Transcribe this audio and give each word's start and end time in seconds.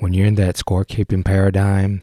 when 0.00 0.14
you're 0.14 0.26
in 0.26 0.34
that 0.34 0.56
scorekeeping 0.56 1.22
paradigm, 1.22 2.02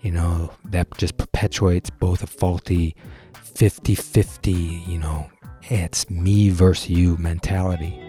you 0.00 0.10
know, 0.10 0.50
that 0.64 0.88
just 0.96 1.18
perpetuates 1.18 1.90
both 1.90 2.22
a 2.22 2.26
faulty 2.26 2.96
50 3.34 3.94
50, 3.94 4.52
you 4.52 4.98
know, 4.98 5.28
it's 5.64 6.08
me 6.08 6.48
versus 6.48 6.88
you 6.88 7.16
mentality. 7.18 8.00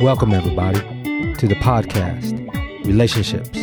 Welcome, 0.00 0.34
everybody, 0.34 0.80
to 1.34 1.48
the 1.48 1.56
podcast, 1.56 2.34
Relationships. 2.84 3.58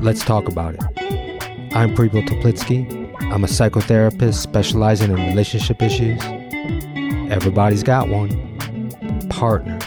Let's 0.00 0.24
talk 0.24 0.46
about 0.46 0.74
it. 0.74 1.74
I'm 1.74 1.94
Preble 1.94 2.22
Toplitsky. 2.22 3.00
I'm 3.32 3.42
a 3.42 3.48
psychotherapist 3.48 4.34
specializing 4.34 5.10
in 5.10 5.16
relationship 5.16 5.82
issues. 5.82 6.22
Everybody's 7.32 7.82
got 7.82 8.08
one 8.08 8.52
partners, 9.28 9.81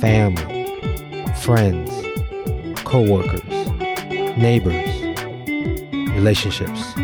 family, 0.00 0.64
friends, 1.42 1.90
co 2.84 3.02
workers, 3.02 3.42
neighbors, 4.36 5.02
relationships. 6.14 6.96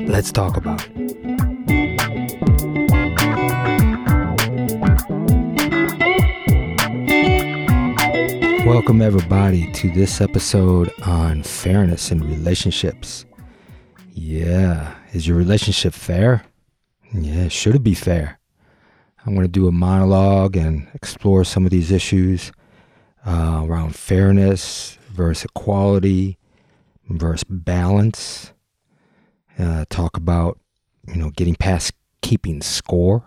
Let's 0.00 0.32
talk 0.32 0.56
about 0.56 0.86
it. 0.86 0.96
Welcome, 8.66 9.02
everybody, 9.02 9.70
to 9.72 9.90
this 9.90 10.22
episode 10.22 10.90
on 11.02 11.42
fairness 11.42 12.10
in 12.10 12.22
relationships. 12.22 13.26
Yeah, 14.12 14.94
is 15.12 15.28
your 15.28 15.36
relationship 15.36 15.92
fair? 15.92 16.44
Yeah, 17.12 17.48
should 17.48 17.74
it 17.74 17.82
be 17.82 17.94
fair? 17.94 18.39
I'm 19.24 19.34
going 19.34 19.46
to 19.46 19.48
do 19.48 19.68
a 19.68 19.72
monologue 19.72 20.56
and 20.56 20.88
explore 20.94 21.44
some 21.44 21.64
of 21.64 21.70
these 21.70 21.90
issues 21.90 22.52
uh, 23.26 23.62
around 23.64 23.94
fairness 23.94 24.96
versus 25.12 25.44
equality 25.44 26.38
versus 27.08 27.44
balance. 27.44 28.52
Uh, 29.58 29.84
talk 29.90 30.16
about 30.16 30.58
you 31.06 31.16
know 31.16 31.30
getting 31.30 31.54
past 31.54 31.92
keeping 32.22 32.62
score. 32.62 33.24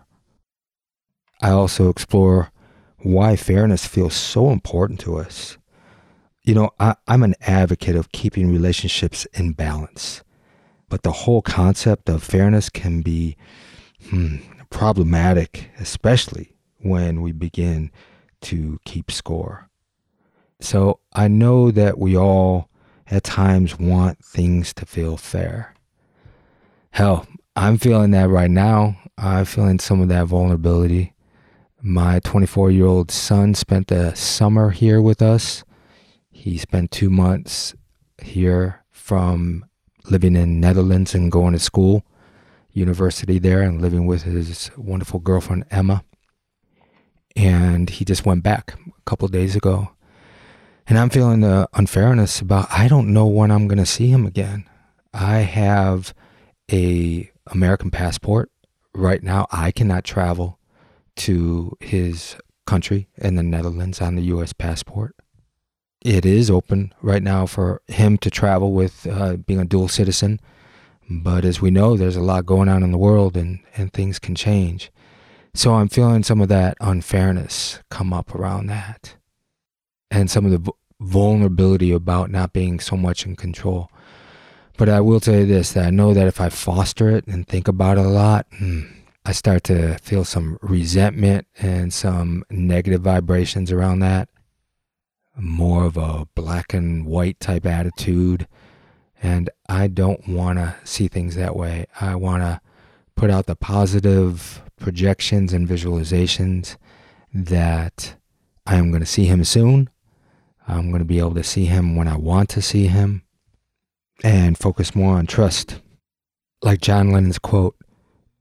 I 1.42 1.52
also 1.52 1.90
explore 1.90 2.52
why 3.00 3.36
fairness 3.36 3.86
feels 3.86 4.16
so 4.16 4.50
important 4.50 5.00
to 5.02 5.18
us. 5.18 5.58
You 6.44 6.56
know, 6.56 6.72
I, 6.80 6.96
I'm 7.08 7.23
an 7.23 7.36
advocate 7.42 7.96
of 7.96 8.12
keeping 8.12 8.52
relationships 8.52 9.25
in 9.34 9.52
balance, 9.52 10.23
but 10.90 11.03
the 11.03 11.12
whole 11.12 11.42
concept 11.42 12.09
of 12.09 12.23
fairness 12.23 12.70
can 12.70 13.02
be 13.02 13.36
hmm, 14.09 14.38
problematic, 14.74 15.70
especially 15.80 16.58
when 16.80 17.22
we 17.22 17.32
begin 17.32 17.92
to 18.42 18.80
keep 18.84 19.12
score. 19.12 19.70
So 20.60 21.00
I 21.14 21.28
know 21.28 21.72
that 21.72 21.98
we 21.98 22.18
all 22.18 22.70
at 23.08 23.24
times 23.24 23.80
want 23.80 24.24
things 24.26 24.74
to 24.74 24.86
feel 24.86 25.16
fair. 25.16 25.76
Hell, 26.92 27.28
I'm 27.56 27.78
feeling 27.78 28.12
that 28.12 28.30
right 28.30 28.52
now. 28.52 28.98
I'm 29.18 29.46
feeling 29.46 29.80
some 29.80 30.02
of 30.02 30.10
that 30.10 30.26
vulnerability. 30.26 31.14
My 31.82 32.20
24 32.20 32.72
year 32.72 32.88
old 32.88 33.12
son 33.12 33.54
spent 33.54 33.88
the 33.88 34.16
summer 34.16 34.72
here 34.72 35.02
with 35.02 35.22
us. 35.22 35.64
He 36.32 36.58
spent 36.58 36.92
two 36.92 37.10
months 37.10 37.76
here 38.22 38.84
from 38.92 39.66
living 40.10 40.36
in 40.36 40.60
Netherlands 40.60 41.14
and 41.14 41.32
going 41.32 41.54
to 41.54 41.60
school, 41.60 42.06
university 42.74 43.40
there, 43.40 43.62
and 43.62 43.82
living 43.82 44.06
with 44.06 44.24
his 44.24 44.72
wonderful 44.78 45.20
girlfriend 45.20 45.66
Emma. 45.72 46.04
And 47.36 47.90
he 47.90 48.06
just 48.06 48.26
went 48.26 48.44
back 48.44 48.74
a 48.74 49.02
couple 49.06 49.28
days 49.28 49.56
ago. 49.56 49.90
And 50.86 50.98
I'm 50.98 51.10
feeling 51.10 51.40
the 51.40 51.68
unfairness 51.74 52.42
about 52.42 52.68
I 52.70 52.88
don't 52.88 53.14
know 53.14 53.26
when 53.26 53.52
I'm 53.52 53.68
going 53.68 53.78
to 53.78 53.86
see 53.86 54.08
him 54.08 54.26
again. 54.26 54.70
I 55.14 55.40
have 55.40 56.14
a 56.72 57.31
American 57.47 57.90
passport. 57.90 58.52
Right 58.94 59.24
now 59.24 59.47
I 59.52 59.72
cannot 59.72 60.03
travel 60.03 60.59
to 61.16 61.78
his 61.80 62.36
country 62.66 63.08
in 63.18 63.36
the 63.36 63.44
Netherlands 63.44 64.02
on 64.02 64.16
the 64.16 64.24
US 64.24 64.53
passport. 64.53 65.16
It 66.03 66.26
is 66.26 66.50
open 66.50 66.94
right 67.02 67.24
now 67.24 67.46
for 67.46 67.81
him 67.88 68.18
to 68.20 68.30
travel 68.30 68.74
with 68.74 69.08
uh, 69.08 69.38
being 69.38 69.59
a 69.59 69.66
dual 69.66 69.88
citizen. 69.88 70.40
But 71.22 71.46
as 71.46 71.62
we 71.62 71.69
know, 71.69 71.96
there's 71.96 72.16
a 72.16 72.22
lot 72.22 72.46
going 72.46 72.69
on 72.69 72.84
in 72.84 72.91
the 72.91 72.97
world 72.97 73.38
and, 73.38 73.59
and 73.75 73.91
things 73.91 74.19
can 74.19 74.35
change. 74.35 74.91
So 75.53 75.75
I'm 75.75 75.90
feeling 75.90 76.24
some 76.24 76.41
of 76.41 76.47
that 76.47 76.75
unfairness 76.81 77.79
come 77.90 78.12
up 78.12 78.34
around 78.34 78.68
that 78.68 79.16
and 80.09 80.29
some 80.29 80.46
of 80.46 80.52
the 80.52 80.72
vulnerability 81.00 81.91
about 81.91 82.31
not 82.31 82.53
being 82.53 82.79
so 82.79 82.96
much 82.97 83.25
in 83.25 83.35
control. 83.35 83.91
But 84.78 84.90
I 84.90 85.02
will 85.02 85.19
tell 85.19 85.35
you 85.35 85.46
this 85.46 85.73
that 85.73 85.85
I 85.85 85.90
know 85.91 86.13
that 86.13 86.28
if 86.28 86.41
I 86.41 86.50
foster 86.50 87.09
it 87.09 87.28
and 87.28 87.47
think 87.47 87.68
about 87.68 87.97
it 87.97 88.06
a 88.06 88.09
lot, 88.09 88.47
hmm, 88.57 88.81
I 89.25 89.31
start 89.31 89.63
to 89.66 89.97
feel 90.00 90.25
some 90.25 90.57
resentment 90.62 91.47
and 91.59 91.94
some 91.94 92.44
negative 92.50 93.02
vibrations 93.02 93.72
around 93.72 94.00
that. 94.00 94.29
More 95.38 95.85
of 95.85 95.97
a 95.97 96.28
black 96.35 96.73
and 96.73 97.06
white 97.06 97.40
type 97.40 97.66
attitude. 97.66 98.47
And 99.23 99.50
I 99.67 99.88
don't 99.88 100.28
want 100.28 100.59
to 100.59 100.75
see 100.84 101.07
things 101.07 101.35
that 101.35 101.56
way. 101.56 101.88
I 102.00 102.13
want 102.16 102.44
to 102.44 102.61
put 103.16 103.31
out 103.31 103.47
the 103.47 103.56
positive 103.56 104.61
projections 104.78 105.53
and 105.53 105.67
visualizations 105.67 106.78
that 107.34 108.16
I 108.67 108.75
am 108.75 108.89
going 108.91 109.00
to 109.00 109.07
see 109.07 109.25
him 109.25 109.44
soon 109.44 109.89
I'm 110.67 110.89
going 110.89 111.00
to 111.00 111.06
be 111.06 111.19
able 111.19 111.35
to 111.35 111.44
see 111.44 111.66
him 111.66 111.95
when 111.95 112.07
I 112.07 112.17
want 112.17 112.50
to 112.50 112.61
see 112.61 112.88
him 112.88 113.23
and 114.23 114.57
focus 114.57 114.95
more 114.95 115.17
on 115.17 115.28
trust. 115.28 115.81
Like 116.61 116.79
John 116.79 117.11
Lennon's 117.11 117.40
quote, 117.40 117.75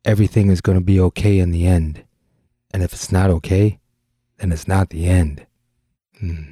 everything 0.05 0.51
is 0.51 0.61
going 0.61 0.79
to 0.79 0.85
be 0.85 1.01
okay 1.01 1.39
in 1.39 1.51
the 1.51 1.67
end. 1.67 2.05
And 2.73 2.83
if 2.83 2.93
it's 2.93 3.11
not 3.11 3.31
okay, 3.31 3.81
then 4.39 4.53
it's 4.53 4.69
not 4.69 4.91
the 4.91 5.07
end. 5.07 5.47
Hmm. 6.21 6.45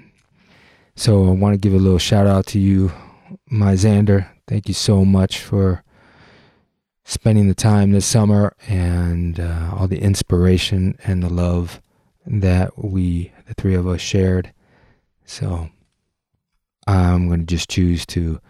So 0.96 1.28
I 1.28 1.30
want 1.30 1.54
to 1.54 1.58
give 1.58 1.72
a 1.72 1.82
little 1.82 1.98
shout 1.98 2.26
out 2.26 2.46
to 2.46 2.58
you, 2.58 2.92
my 3.50 3.74
Xander. 3.74 4.28
Thank 4.46 4.68
you 4.68 4.74
so 4.74 5.04
much 5.04 5.38
for 5.38 5.82
spending 7.04 7.48
the 7.48 7.54
time 7.54 7.90
this 7.90 8.06
summer 8.06 8.54
and 8.68 9.40
uh, 9.40 9.74
all 9.76 9.88
the 9.88 10.00
inspiration 10.00 10.96
and 11.04 11.22
the 11.22 11.28
love 11.28 11.82
that 12.24 12.78
we, 12.82 13.32
the 13.46 13.54
three 13.54 13.74
of 13.74 13.86
us, 13.86 14.00
shared. 14.00 14.52
So 15.24 15.68
I'm 16.86 17.26
going 17.26 17.40
to 17.40 17.46
just 17.46 17.68
choose 17.68 18.06
to 18.06 18.40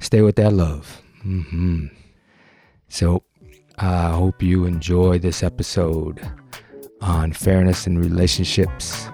stay 0.00 0.20
with 0.20 0.36
that 0.36 0.52
love. 0.52 1.02
Mm-hmm. 1.24 1.86
So 2.88 3.22
I 3.78 4.10
hope 4.10 4.42
you 4.42 4.66
enjoy 4.66 5.18
this 5.18 5.42
episode 5.42 6.20
on 7.00 7.32
fairness 7.32 7.86
in 7.86 7.98
relationships. 7.98 9.08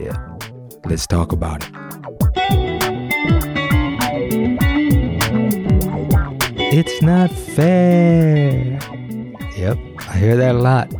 Yeah, 0.00 0.38
let's 0.86 1.06
talk 1.06 1.32
about 1.32 1.68
it. 1.68 2.71
It's 6.74 7.02
not 7.02 7.30
fair. 7.30 8.78
Yep, 9.58 9.78
I 10.08 10.16
hear 10.16 10.38
that 10.38 10.54
a 10.54 10.58
lot. 10.58 10.90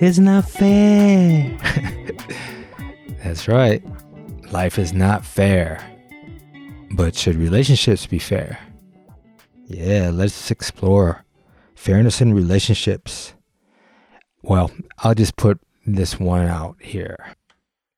It's 0.00 0.18
not 0.18 0.50
fair. 0.50 1.56
That's 3.22 3.46
right. 3.46 3.80
Life 4.50 4.76
is 4.76 4.92
not 4.92 5.24
fair. 5.24 5.80
But 6.96 7.14
should 7.14 7.36
relationships 7.36 8.06
be 8.06 8.18
fair? 8.18 8.58
Yeah, 9.66 10.10
let's 10.12 10.50
explore 10.50 11.24
fairness 11.76 12.20
in 12.20 12.34
relationships. 12.34 13.32
Well, 14.42 14.72
I'll 14.98 15.14
just 15.14 15.36
put 15.36 15.60
this 15.86 16.18
one 16.18 16.48
out 16.48 16.74
here. 16.80 17.36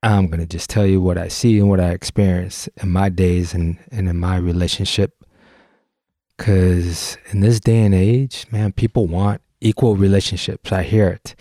I'm 0.02 0.26
going 0.26 0.40
to 0.40 0.46
just 0.46 0.68
tell 0.68 0.84
you 0.84 1.00
what 1.00 1.16
I 1.16 1.28
see 1.28 1.58
and 1.58 1.70
what 1.70 1.80
I 1.80 1.92
experience 1.92 2.68
in 2.82 2.90
my 2.90 3.08
days 3.08 3.54
and, 3.54 3.78
and 3.90 4.06
in 4.06 4.18
my 4.18 4.36
relationship. 4.36 5.14
Because 6.36 7.18
in 7.30 7.40
this 7.40 7.60
day 7.60 7.82
and 7.82 7.94
age, 7.94 8.46
man, 8.50 8.72
people 8.72 9.06
want 9.06 9.40
equal 9.60 9.96
relationships. 9.96 10.72
I 10.72 10.82
hear 10.82 11.08
it. 11.08 11.34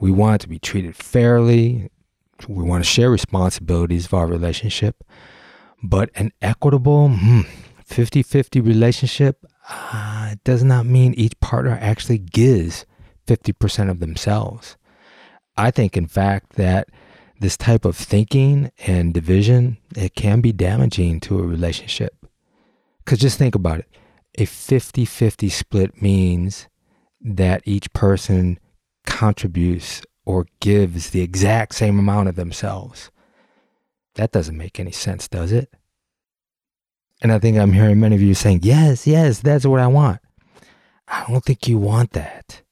We 0.00 0.10
want 0.10 0.40
to 0.42 0.48
be 0.48 0.58
treated 0.58 0.94
fairly, 0.96 1.90
we 2.46 2.62
want 2.62 2.84
to 2.84 2.88
share 2.88 3.10
responsibilities 3.10 4.06
of 4.06 4.14
our 4.14 4.26
relationship, 4.28 5.02
but 5.82 6.10
an 6.14 6.30
equitable 6.40 7.08
50 7.84 8.20
hmm, 8.20 8.22
50 8.22 8.60
relationship 8.60 9.44
uh, 9.68 10.36
does 10.44 10.62
not 10.62 10.86
mean 10.86 11.14
each 11.14 11.38
partner 11.40 11.76
actually 11.80 12.18
gives 12.18 12.86
50% 13.26 13.90
of 13.90 13.98
themselves. 13.98 14.76
I 15.56 15.72
think, 15.72 15.96
in 15.96 16.06
fact, 16.06 16.52
that 16.52 16.88
this 17.40 17.56
type 17.56 17.84
of 17.84 17.96
thinking 17.96 18.70
and 18.86 19.12
division 19.12 19.78
it 19.96 20.14
can 20.14 20.40
be 20.40 20.52
damaging 20.52 21.20
to 21.20 21.38
a 21.38 21.46
relationship. 21.46 22.14
Because 23.04 23.18
just 23.18 23.38
think 23.38 23.54
about 23.54 23.80
it 23.80 23.88
a 24.38 24.44
50 24.44 25.04
50 25.04 25.48
split 25.48 26.00
means 26.00 26.68
that 27.20 27.62
each 27.64 27.92
person 27.92 28.58
contributes 29.04 30.02
or 30.24 30.46
gives 30.60 31.10
the 31.10 31.22
exact 31.22 31.74
same 31.74 31.98
amount 31.98 32.28
of 32.28 32.36
themselves. 32.36 33.10
That 34.14 34.30
doesn't 34.30 34.56
make 34.56 34.78
any 34.78 34.92
sense, 34.92 35.26
does 35.26 35.50
it? 35.50 35.74
And 37.20 37.32
I 37.32 37.40
think 37.40 37.58
I'm 37.58 37.72
hearing 37.72 37.98
many 37.98 38.14
of 38.14 38.22
you 38.22 38.34
saying, 38.34 38.60
yes, 38.62 39.06
yes, 39.06 39.40
that's 39.40 39.66
what 39.66 39.80
I 39.80 39.88
want. 39.88 40.20
I 41.08 41.24
don't 41.28 41.44
think 41.44 41.66
you 41.66 41.78
want 41.78 42.12
that. 42.12 42.62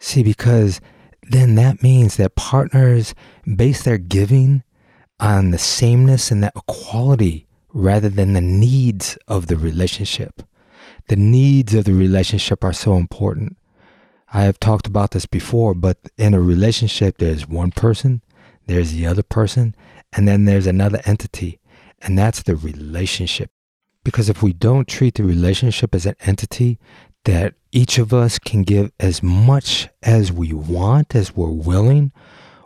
See, 0.00 0.24
because 0.24 0.80
then 1.22 1.54
that 1.54 1.80
means 1.80 2.16
that 2.16 2.34
partners 2.34 3.14
base 3.56 3.84
their 3.84 3.98
giving 3.98 4.64
on 5.20 5.52
the 5.52 5.58
sameness 5.58 6.32
and 6.32 6.42
that 6.42 6.54
equality 6.56 7.46
rather 7.72 8.08
than 8.08 8.32
the 8.32 8.40
needs 8.40 9.16
of 9.28 9.46
the 9.46 9.56
relationship. 9.56 10.42
The 11.08 11.16
needs 11.16 11.74
of 11.74 11.84
the 11.84 11.94
relationship 11.94 12.64
are 12.64 12.72
so 12.72 12.96
important. 12.96 13.56
I 14.32 14.42
have 14.44 14.58
talked 14.58 14.86
about 14.86 15.10
this 15.10 15.26
before, 15.26 15.74
but 15.74 15.98
in 16.16 16.32
a 16.32 16.40
relationship, 16.40 17.18
there's 17.18 17.46
one 17.46 17.70
person, 17.70 18.22
there's 18.66 18.92
the 18.92 19.06
other 19.06 19.22
person, 19.22 19.74
and 20.12 20.26
then 20.26 20.44
there's 20.44 20.66
another 20.66 21.02
entity, 21.04 21.60
and 22.00 22.18
that's 22.18 22.42
the 22.42 22.56
relationship. 22.56 23.50
Because 24.04 24.28
if 24.28 24.42
we 24.42 24.52
don't 24.52 24.88
treat 24.88 25.14
the 25.16 25.24
relationship 25.24 25.94
as 25.94 26.06
an 26.06 26.16
entity 26.20 26.78
that 27.24 27.54
each 27.70 27.98
of 27.98 28.12
us 28.12 28.38
can 28.38 28.62
give 28.62 28.90
as 28.98 29.22
much 29.22 29.88
as 30.02 30.32
we 30.32 30.52
want, 30.52 31.14
as 31.14 31.36
we're 31.36 31.50
willing, 31.50 32.12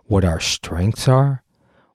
what 0.04 0.24
our 0.24 0.40
strengths 0.40 1.08
are, 1.08 1.42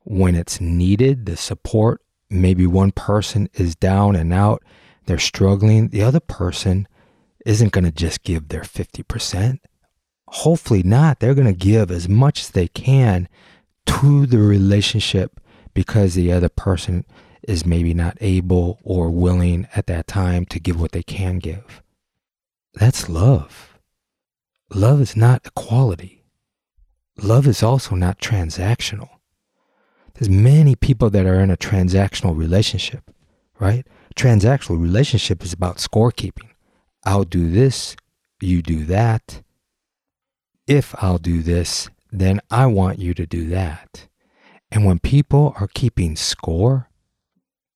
when 0.04 0.36
it's 0.36 0.62
needed, 0.62 1.26
the 1.26 1.38
support, 1.38 2.02
maybe 2.30 2.68
one 2.68 2.92
person 2.92 3.50
is 3.54 3.76
down 3.76 4.16
and 4.16 4.34
out, 4.34 4.64
they're 5.06 5.20
struggling, 5.20 5.90
the 5.90 6.04
other 6.04 6.20
person 6.20 6.88
isn't 7.46 7.72
going 7.72 7.86
to 7.86 7.92
just 7.92 8.24
give 8.24 8.48
their 8.50 8.62
50%. 8.62 9.60
Hopefully 10.28 10.84
not. 10.84 11.20
They're 11.20 11.34
going 11.34 11.48
to 11.48 11.54
give 11.54 11.92
as 11.92 12.08
much 12.08 12.42
as 12.42 12.50
they 12.52 12.68
can 12.68 13.28
to 13.88 14.26
the 14.26 14.38
relationship 14.38 15.40
because 15.74 16.14
the 16.14 16.32
other 16.32 16.50
person 16.50 17.06
is 17.44 17.66
maybe 17.66 17.94
not 17.94 18.18
able 18.22 18.80
or 18.84 19.10
willing 19.10 19.68
at 19.76 19.88
that 19.88 20.08
time 20.08 20.46
to 20.46 20.60
give 20.60 20.80
what 20.80 20.92
they 20.92 21.04
can 21.04 21.40
give. 21.40 21.82
That's 22.74 23.10
love. 23.10 23.78
Love 24.74 25.02
is 25.02 25.18
not 25.18 25.46
equality. 25.46 26.24
Love 27.22 27.48
is 27.48 27.62
also 27.62 27.96
not 27.96 28.20
transactional. 28.20 29.10
There's 30.14 30.30
many 30.30 30.76
people 30.76 31.10
that 31.10 31.26
are 31.26 31.40
in 31.40 31.52
a 31.52 31.58
transactional 31.58 32.38
relationship, 32.38 33.12
right? 33.60 33.86
Transactional 34.16 34.82
relationship 34.82 35.44
is 35.44 35.54
about 35.54 35.78
scorekeeping. 35.78 36.50
I'll 37.04 37.24
do 37.24 37.50
this, 37.50 37.96
you 38.42 38.62
do 38.62 38.86
that. 38.86 39.42
If 40.68 40.94
I'll 41.04 41.18
do 41.18 41.42
this, 41.42 41.90
then 42.12 42.42
I 42.50 42.66
want 42.66 43.00
you 43.00 43.14
to 43.14 43.26
do 43.26 43.48
that. 43.50 44.08
And 44.72 44.86
when 44.86 45.00
people 45.00 45.56
are 45.60 45.68
keeping 45.68 46.16
score, 46.16 46.90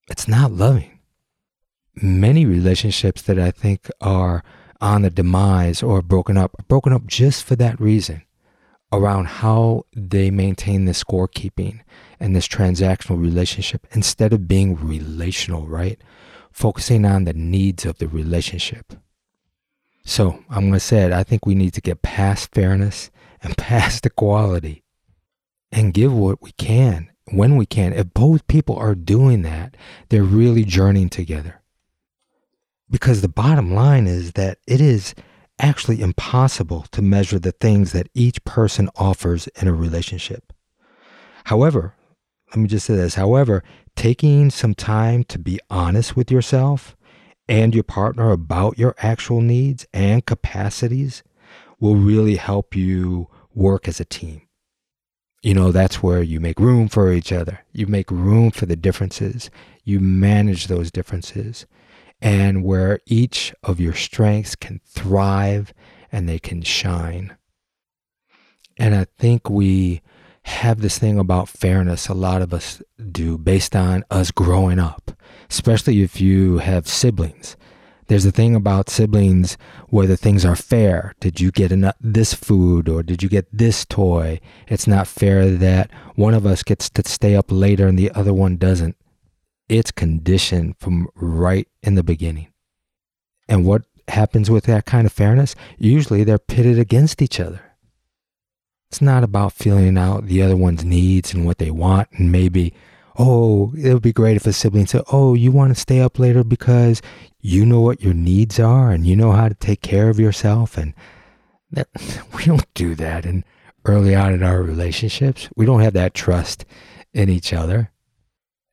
it's 0.09 0.27
not 0.27 0.51
loving. 0.51 0.99
Many 1.95 2.45
relationships 2.45 3.21
that 3.23 3.39
I 3.39 3.51
think 3.51 3.89
are 4.01 4.43
on 4.81 5.03
the 5.03 5.09
demise 5.09 5.81
or 5.81 6.01
broken 6.01 6.37
up 6.37 6.53
are 6.59 6.63
broken 6.63 6.93
up 6.93 7.07
just 7.07 7.43
for 7.43 7.55
that 7.55 7.79
reason 7.79 8.24
around 8.95 9.27
how 9.27 9.85
they 9.95 10.31
maintain 10.31 10.85
this 10.85 11.03
scorekeeping 11.03 11.81
and 12.19 12.35
this 12.35 12.47
transactional 12.47 13.19
relationship 13.19 13.87
instead 13.91 14.33
of 14.33 14.47
being 14.47 14.75
relational, 14.75 15.67
right? 15.67 15.99
Focusing 16.51 17.05
on 17.05 17.25
the 17.25 17.33
needs 17.33 17.85
of 17.85 17.97
the 17.97 18.07
relationship. 18.07 18.93
So 20.03 20.43
I'm 20.49 20.61
going 20.61 20.73
to 20.73 20.79
say 20.79 21.03
it. 21.03 21.11
I 21.11 21.23
think 21.23 21.45
we 21.45 21.55
need 21.55 21.73
to 21.73 21.81
get 21.81 22.01
past 22.01 22.53
fairness 22.53 23.09
and 23.41 23.57
past 23.57 24.05
equality 24.05 24.83
and 25.71 25.93
give 25.93 26.13
what 26.13 26.41
we 26.41 26.51
can 26.53 27.11
when 27.31 27.57
we 27.57 27.65
can. 27.65 27.91
If 27.93 28.13
both 28.13 28.47
people 28.47 28.77
are 28.77 28.95
doing 28.95 29.41
that, 29.41 29.75
they're 30.09 30.23
really 30.23 30.63
journeying 30.63 31.09
together. 31.09 31.61
Because 32.89 33.21
the 33.21 33.27
bottom 33.27 33.73
line 33.73 34.07
is 34.07 34.33
that 34.33 34.59
it 34.67 34.79
is 34.79 35.15
actually 35.59 36.01
impossible 36.01 36.85
to 36.91 37.01
measure 37.01 37.39
the 37.39 37.51
things 37.51 37.91
that 37.91 38.09
each 38.13 38.43
person 38.43 38.89
offers 38.95 39.47
in 39.59 39.67
a 39.67 39.73
relationship. 39.73 40.53
However, 41.45 41.95
let 42.51 42.57
me 42.57 42.67
just 42.67 42.85
say 42.85 42.95
this 42.95 43.15
however, 43.15 43.63
taking 43.95 44.49
some 44.49 44.73
time 44.73 45.23
to 45.25 45.39
be 45.39 45.59
honest 45.69 46.15
with 46.15 46.31
yourself 46.31 46.95
and 47.47 47.73
your 47.73 47.83
partner 47.83 48.31
about 48.31 48.77
your 48.77 48.95
actual 48.99 49.41
needs 49.41 49.85
and 49.93 50.25
capacities 50.25 51.23
will 51.79 51.95
really 51.95 52.35
help 52.35 52.75
you 52.75 53.27
work 53.53 53.87
as 53.87 53.99
a 53.99 54.05
team. 54.05 54.41
You 55.43 55.53
know, 55.53 55.71
that's 55.71 56.01
where 56.01 56.23
you 56.23 56.39
make 56.39 56.59
room 56.59 56.87
for 56.87 57.11
each 57.11 57.31
other. 57.31 57.59
You 57.71 57.85
make 57.85 58.09
room 58.09 58.49
for 58.49 58.65
the 58.65 58.75
differences. 58.75 59.51
You 59.83 59.99
manage 59.99 60.67
those 60.67 60.89
differences. 60.89 61.67
And 62.21 62.63
where 62.63 62.99
each 63.05 63.53
of 63.63 63.79
your 63.79 63.93
strengths 63.93 64.55
can 64.55 64.81
thrive 64.85 65.73
and 66.11 66.27
they 66.27 66.39
can 66.39 66.61
shine. 66.61 67.35
And 68.77 68.95
I 68.95 69.05
think 69.17 69.49
we 69.49 70.01
have 70.43 70.81
this 70.81 70.99
thing 70.99 71.17
about 71.17 71.49
fairness, 71.49 72.07
a 72.07 72.13
lot 72.13 72.41
of 72.41 72.53
us 72.53 72.81
do, 73.11 73.37
based 73.37 73.75
on 73.75 74.03
us 74.11 74.31
growing 74.31 74.79
up, 74.79 75.11
especially 75.49 76.03
if 76.03 76.21
you 76.21 76.59
have 76.59 76.87
siblings. 76.87 77.57
There's 78.07 78.25
a 78.25 78.31
thing 78.31 78.55
about 78.55 78.89
siblings 78.89 79.57
whether 79.89 80.15
things 80.15 80.45
are 80.45 80.55
fair. 80.55 81.15
Did 81.19 81.39
you 81.39 81.51
get 81.51 81.71
enough, 81.71 81.95
this 81.99 82.35
food 82.35 82.87
or 82.87 83.01
did 83.01 83.23
you 83.23 83.29
get 83.29 83.47
this 83.51 83.85
toy? 83.85 84.39
It's 84.67 84.85
not 84.85 85.07
fair 85.07 85.49
that 85.49 85.89
one 86.13 86.35
of 86.35 86.45
us 86.45 86.61
gets 86.61 86.89
to 86.91 87.09
stay 87.09 87.35
up 87.35 87.47
later 87.49 87.87
and 87.87 87.97
the 87.97 88.11
other 88.11 88.33
one 88.33 88.57
doesn't. 88.57 88.95
It's 89.67 89.91
conditioned 89.91 90.75
from 90.77 91.09
right 91.15 91.67
in 91.81 91.95
the 91.95 92.03
beginning. 92.03 92.47
And 93.47 93.65
what 93.65 93.83
happens 94.07 94.49
with 94.49 94.65
that 94.65 94.85
kind 94.85 95.05
of 95.05 95.13
fairness? 95.13 95.55
Usually 95.77 96.23
they're 96.23 96.37
pitted 96.37 96.79
against 96.79 97.21
each 97.21 97.39
other. 97.39 97.61
It's 98.89 99.01
not 99.01 99.23
about 99.23 99.53
feeling 99.53 99.97
out 99.97 100.25
the 100.27 100.41
other 100.41 100.55
one's 100.55 100.85
needs 100.85 101.33
and 101.33 101.45
what 101.45 101.57
they 101.57 101.71
want 101.71 102.07
and 102.13 102.31
maybe 102.31 102.73
oh, 103.17 103.73
it 103.77 103.93
would 103.93 104.01
be 104.01 104.13
great 104.13 104.35
if 104.35 104.45
a 104.45 104.53
sibling 104.53 104.87
said, 104.87 105.03
oh, 105.11 105.33
you 105.33 105.51
want 105.51 105.73
to 105.73 105.79
stay 105.79 106.01
up 106.01 106.19
later 106.19 106.43
because 106.43 107.01
you 107.39 107.65
know 107.65 107.79
what 107.79 108.01
your 108.01 108.13
needs 108.13 108.59
are 108.59 108.91
and 108.91 109.05
you 109.05 109.15
know 109.15 109.31
how 109.31 109.47
to 109.47 109.55
take 109.55 109.81
care 109.81 110.09
of 110.09 110.19
yourself. 110.19 110.77
And 110.77 110.93
that, 111.71 111.87
we 112.35 112.45
don't 112.45 112.71
do 112.73 112.95
that. 112.95 113.25
And 113.25 113.43
early 113.85 114.15
on 114.15 114.33
in 114.33 114.43
our 114.43 114.61
relationships, 114.61 115.49
we 115.55 115.65
don't 115.65 115.81
have 115.81 115.93
that 115.93 116.13
trust 116.13 116.65
in 117.13 117.29
each 117.29 117.53
other. 117.53 117.91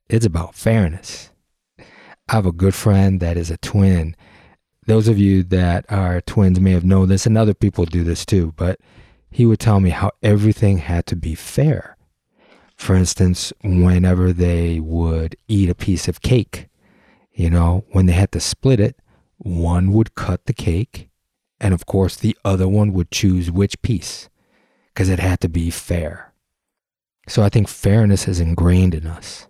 It's 0.08 0.26
about 0.26 0.54
fairness. 0.54 1.30
I 1.78 1.84
have 2.28 2.46
a 2.46 2.52
good 2.52 2.74
friend 2.74 3.20
that 3.20 3.36
is 3.36 3.50
a 3.50 3.56
twin. 3.58 4.16
Those 4.86 5.08
of 5.08 5.18
you 5.18 5.42
that 5.44 5.84
are 5.90 6.20
twins 6.20 6.60
may 6.60 6.72
have 6.72 6.84
known 6.84 7.08
this, 7.08 7.26
and 7.26 7.36
other 7.36 7.54
people 7.54 7.84
do 7.84 8.04
this 8.04 8.26
too, 8.26 8.52
but 8.56 8.80
he 9.30 9.46
would 9.46 9.60
tell 9.60 9.80
me 9.80 9.90
how 9.90 10.10
everything 10.22 10.78
had 10.78 11.06
to 11.06 11.16
be 11.16 11.34
fair 11.34 11.96
for 12.82 12.96
instance, 12.96 13.52
whenever 13.62 14.32
they 14.32 14.80
would 14.80 15.36
eat 15.46 15.70
a 15.70 15.74
piece 15.74 16.08
of 16.08 16.20
cake, 16.20 16.68
you 17.32 17.48
know, 17.48 17.84
when 17.92 18.06
they 18.06 18.12
had 18.12 18.32
to 18.32 18.40
split 18.40 18.80
it, 18.80 18.98
one 19.36 19.92
would 19.92 20.16
cut 20.16 20.46
the 20.46 20.52
cake, 20.52 21.08
and 21.60 21.72
of 21.72 21.86
course, 21.86 22.16
the 22.16 22.36
other 22.44 22.66
one 22.66 22.92
would 22.92 23.12
choose 23.12 23.52
which 23.52 23.80
piece 23.82 24.28
because 24.88 25.08
it 25.08 25.20
had 25.20 25.40
to 25.40 25.48
be 25.48 25.70
fair. 25.70 26.32
So 27.28 27.44
I 27.44 27.48
think 27.48 27.68
fairness 27.68 28.26
is 28.26 28.40
ingrained 28.40 28.96
in 28.96 29.06
us. 29.06 29.46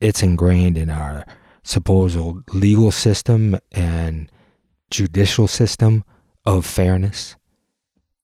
It's 0.00 0.22
ingrained 0.22 0.78
in 0.78 0.90
our 0.90 1.24
supposed 1.62 2.18
legal 2.52 2.90
system 2.90 3.58
and 3.72 4.30
judicial 4.90 5.48
system 5.48 6.04
of 6.46 6.64
fairness. 6.64 7.36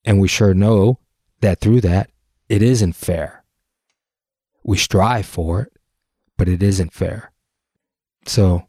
And 0.05 0.21
we 0.21 0.29
sure 0.29 0.55
know 0.55 0.99
that 1.41 1.61
through 1.61 1.81
that, 1.83 2.11
it 2.49 2.63
isn't 2.63 2.95
fair 2.95 3.45
we 4.65 4.79
strive 4.79 5.27
for 5.27 5.61
it, 5.61 5.73
but 6.37 6.49
it 6.49 6.63
isn't 6.63 6.93
fair. 6.93 7.31
So 8.27 8.67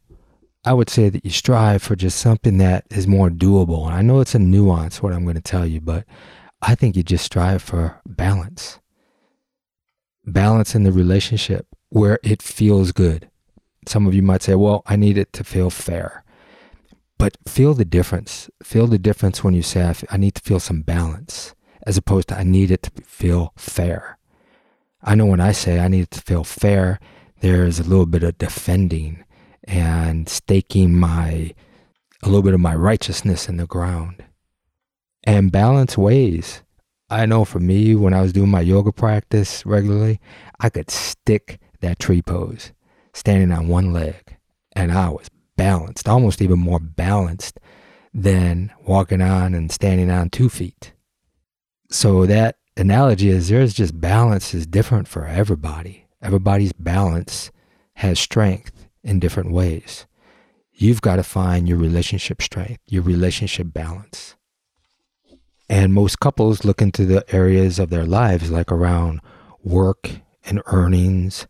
I 0.66 0.74
would 0.74 0.90
say 0.90 1.10
that 1.10 1.24
you 1.24 1.32
strive 1.32 1.82
for 1.82 1.96
just 1.96 2.20
something 2.20 2.58
that 2.58 2.86
is 2.92 3.08
more 3.08 3.30
doable. 3.30 3.86
And 3.88 3.96
I 3.96 4.02
know 4.02 4.20
it's 4.20 4.36
a 4.36 4.40
nuance 4.40 5.02
what 5.02 5.14
I'm 5.14 5.24
going 5.24 5.36
to 5.36 5.42
tell 5.42 5.66
you, 5.66 5.80
but 5.80 6.06
I 6.62 6.76
think 6.76 6.96
you 6.96 7.04
just 7.04 7.26
strive 7.26 7.64
for 7.64 8.02
balance. 8.06 8.80
Balance 10.26 10.76
in 10.76 10.84
the 10.84 10.92
relationship 10.92 11.68
where 11.96 12.20
it 12.24 12.42
feels 12.42 12.92
good. 12.92 13.30
Some 13.88 14.06
of 14.06 14.14
you 14.14 14.22
might 14.22 14.42
say, 14.42 14.54
well, 14.54 14.84
I 14.86 14.98
need 14.98 15.18
it 15.18 15.32
to 15.32 15.46
feel 15.46 15.70
fair. 15.70 16.26
But 17.18 17.38
feel 17.48 17.74
the 17.74 17.86
difference. 17.86 18.50
Feel 18.62 18.88
the 18.88 19.00
difference 19.00 19.46
when 19.46 19.54
you 19.54 19.62
say, 19.62 19.94
I 20.12 20.18
need 20.18 20.36
to 20.36 20.42
feel 20.42 20.60
some 20.60 20.82
balance, 20.82 21.56
as 21.88 21.96
opposed 21.96 22.28
to 22.28 22.38
I 22.38 22.44
need 22.44 22.70
it 22.70 22.84
to 22.84 22.92
feel 23.06 23.54
fair. 23.56 24.18
I 25.04 25.16
know 25.16 25.26
when 25.26 25.40
I 25.40 25.54
say 25.54 25.80
I 25.80 25.88
need 25.88 26.02
it 26.02 26.12
to 26.12 26.22
feel 26.22 26.44
fair, 26.44 27.00
there's 27.40 27.80
a 27.80 27.84
little 27.84 28.06
bit 28.06 28.24
of 28.24 28.38
defending 28.38 29.24
and 29.64 30.28
staking 30.28 31.00
my 31.00 31.54
a 32.24 32.26
little 32.26 32.44
bit 32.44 32.54
of 32.54 32.60
my 32.60 32.76
righteousness 32.76 33.48
in 33.48 33.56
the 33.56 33.68
ground. 33.68 34.22
And 35.24 35.50
balance 35.50 35.98
ways. 35.98 36.62
I 37.10 37.26
know 37.26 37.46
for 37.46 37.62
me, 37.62 37.96
when 37.96 38.14
I 38.14 38.22
was 38.22 38.34
doing 38.34 38.52
my 38.52 38.60
yoga 38.60 38.92
practice 38.92 39.66
regularly, 39.66 40.20
I 40.60 40.70
could 40.70 40.92
stick 40.92 41.62
that 41.82 42.00
tree 42.00 42.22
pose, 42.22 42.72
standing 43.14 43.52
on 43.52 43.68
one 43.68 43.94
leg. 43.94 44.38
And 44.76 44.92
I 44.92 45.10
was 45.10 45.30
balanced, 45.56 46.08
almost 46.08 46.42
even 46.42 46.60
more 46.60 46.80
balanced 46.80 47.60
than 48.14 48.72
walking 48.86 49.22
on 49.22 49.54
and 49.54 49.72
standing 49.72 50.10
on 50.10 50.30
two 50.30 50.50
feet. 50.50 50.94
So 51.90 52.26
that 52.26 52.58
analogy 52.78 53.30
is 53.30 53.50
there's 53.50 53.74
just 53.74 54.00
balance 54.00 54.54
is 54.54 54.66
different 54.66 55.08
for 55.08 55.26
everybody. 55.26 56.06
Everybody's 56.22 56.74
balance 56.74 57.52
has 57.96 58.20
strength 58.20 58.88
in 59.04 59.20
different 59.20 59.52
ways. 59.52 60.06
You've 60.74 61.02
got 61.02 61.18
to 61.18 61.24
find 61.24 61.70
your 61.70 61.78
relationship 61.78 62.42
strength, 62.42 62.82
your 62.88 63.04
relationship 63.04 63.74
balance. 63.74 64.36
And 65.70 65.94
most 65.94 66.20
couples 66.20 66.66
look 66.66 66.82
into 66.82 67.06
the 67.06 67.24
areas 67.34 67.80
of 67.80 67.90
their 67.90 68.06
lives 68.06 68.52
like 68.52 68.72
around 68.72 69.22
work 69.64 70.10
and 70.46 70.62
earnings 70.68 71.48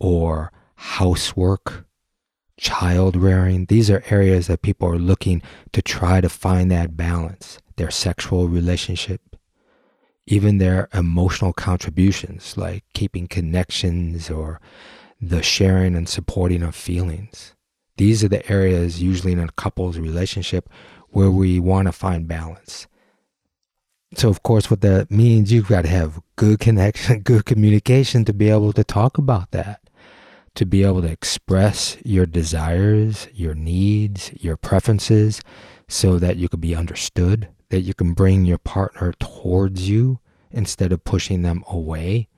or 0.00 0.52
housework, 0.74 1.86
child 2.56 3.14
rearing. 3.14 3.66
These 3.66 3.90
are 3.90 4.02
areas 4.10 4.48
that 4.48 4.62
people 4.62 4.88
are 4.88 4.98
looking 4.98 5.42
to 5.72 5.82
try 5.82 6.20
to 6.20 6.28
find 6.28 6.70
that 6.70 6.96
balance, 6.96 7.58
their 7.76 7.90
sexual 7.90 8.48
relationship, 8.48 9.36
even 10.26 10.58
their 10.58 10.88
emotional 10.92 11.52
contributions, 11.52 12.56
like 12.56 12.84
keeping 12.94 13.28
connections 13.28 14.30
or 14.30 14.60
the 15.20 15.42
sharing 15.42 15.94
and 15.94 16.08
supporting 16.08 16.62
of 16.62 16.74
feelings. 16.74 17.54
These 17.96 18.24
are 18.24 18.28
the 18.28 18.50
areas, 18.50 19.02
usually 19.02 19.32
in 19.32 19.40
a 19.40 19.50
couple's 19.52 19.98
relationship, 19.98 20.70
where 21.10 21.30
we 21.30 21.60
want 21.60 21.86
to 21.86 21.92
find 21.92 22.26
balance. 22.26 22.86
So, 24.14 24.28
of 24.28 24.42
course, 24.42 24.70
what 24.70 24.80
that 24.80 25.10
means, 25.10 25.52
you've 25.52 25.68
got 25.68 25.82
to 25.82 25.88
have 25.88 26.20
good 26.36 26.60
connection, 26.60 27.20
good 27.24 27.44
communication 27.44 28.24
to 28.24 28.32
be 28.32 28.48
able 28.48 28.72
to 28.72 28.82
talk 28.82 29.18
about 29.18 29.50
that, 29.50 29.80
to 30.54 30.66
be 30.66 30.84
able 30.84 31.02
to 31.02 31.10
express 31.10 31.96
your 32.04 32.26
desires, 32.26 33.28
your 33.32 33.54
needs, 33.54 34.32
your 34.34 34.56
preferences, 34.56 35.40
so 35.88 36.18
that 36.18 36.36
you 36.36 36.48
can 36.48 36.60
be 36.60 36.74
understood, 36.74 37.48
that 37.70 37.80
you 37.82 37.94
can 37.94 38.12
bring 38.12 38.44
your 38.44 38.58
partner 38.58 39.12
towards 39.18 39.88
you 39.88 40.20
instead 40.50 40.92
of 40.92 41.04
pushing 41.04 41.42
them 41.42 41.64
away. 41.68 42.28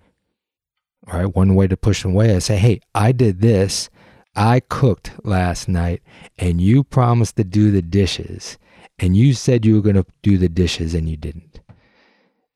All 1.11 1.19
right, 1.19 1.35
one 1.35 1.55
way 1.55 1.67
to 1.67 1.77
push 1.77 2.03
them 2.03 2.13
away 2.13 2.31
is 2.31 2.45
say, 2.45 2.57
hey, 2.57 2.81
I 2.95 3.13
did 3.13 3.41
this. 3.41 3.91
I 4.35 4.61
cooked 4.61 5.13
last 5.25 5.69
night 5.69 6.03
and 6.39 6.61
you 6.61 6.85
promised 6.85 7.37
to 7.37 7.45
do 7.45 7.71
the 7.71 7.83
dishes 7.83 8.57
and 8.99 9.17
you 9.17 9.35
said 9.35 9.67
you 9.67 9.75
were 9.75 9.83
going 9.83 9.97
to 9.97 10.07
do 10.23 10.39
the 10.39 10.49
dishes 10.49 10.95
and 10.95 11.09
you 11.09 11.17
didn't. 11.17 11.61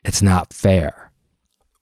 It's 0.05 0.23
not 0.23 0.53
fair. 0.53 1.06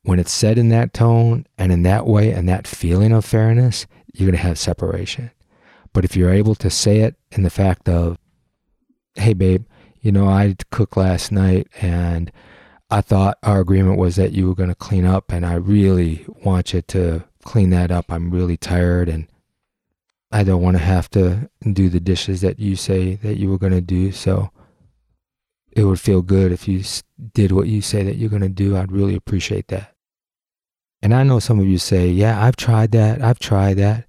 When 0.04 0.18
it's 0.18 0.32
said 0.32 0.58
in 0.58 0.68
that 0.68 0.94
tone 0.94 1.46
and 1.58 1.72
in 1.72 1.82
that 1.82 2.06
way 2.06 2.30
and 2.30 2.48
that 2.48 2.66
feeling 2.66 3.12
of 3.12 3.24
fairness, 3.24 3.86
you're 4.12 4.30
going 4.30 4.40
to 4.40 4.46
have 4.46 4.58
separation. 4.58 5.30
But 5.92 6.04
if 6.04 6.14
you're 6.14 6.32
able 6.32 6.54
to 6.56 6.70
say 6.70 7.00
it 7.00 7.16
in 7.32 7.42
the 7.42 7.50
fact 7.50 7.88
of, 7.88 8.18
hey, 9.14 9.32
babe, 9.32 9.64
you 10.00 10.12
know, 10.12 10.28
I 10.28 10.56
cooked 10.70 10.96
last 10.96 11.32
night 11.32 11.68
and 11.80 12.30
I 12.90 13.00
thought 13.00 13.38
our 13.42 13.60
agreement 13.60 13.98
was 13.98 14.16
that 14.16 14.32
you 14.32 14.46
were 14.46 14.54
going 14.54 14.68
to 14.68 14.74
clean 14.74 15.06
up, 15.06 15.32
and 15.32 15.44
I 15.44 15.54
really 15.54 16.26
want 16.44 16.74
you 16.74 16.82
to 16.82 17.24
clean 17.42 17.70
that 17.70 17.90
up. 17.90 18.04
I'm 18.12 18.30
really 18.30 18.58
tired, 18.58 19.08
and 19.08 19.26
I 20.30 20.44
don't 20.44 20.62
want 20.62 20.76
to 20.76 20.82
have 20.82 21.08
to 21.10 21.48
do 21.72 21.88
the 21.88 21.98
dishes 21.98 22.42
that 22.42 22.60
you 22.60 22.76
say 22.76 23.14
that 23.16 23.38
you 23.38 23.48
were 23.50 23.58
going 23.58 23.72
to 23.72 23.80
do. 23.80 24.12
So 24.12 24.50
it 25.72 25.84
would 25.84 25.98
feel 25.98 26.20
good 26.20 26.52
if 26.52 26.68
you 26.68 26.84
did 27.32 27.52
what 27.52 27.68
you 27.68 27.80
say 27.80 28.02
that 28.04 28.16
you're 28.16 28.28
going 28.28 28.42
to 28.42 28.48
do. 28.50 28.76
I'd 28.76 28.92
really 28.92 29.16
appreciate 29.16 29.68
that. 29.68 29.93
And 31.04 31.12
I 31.12 31.22
know 31.22 31.38
some 31.38 31.60
of 31.60 31.66
you 31.66 31.76
say, 31.76 32.08
Yeah, 32.08 32.42
I've 32.42 32.56
tried 32.56 32.92
that. 32.92 33.22
I've 33.22 33.38
tried 33.38 33.74
that. 33.74 34.06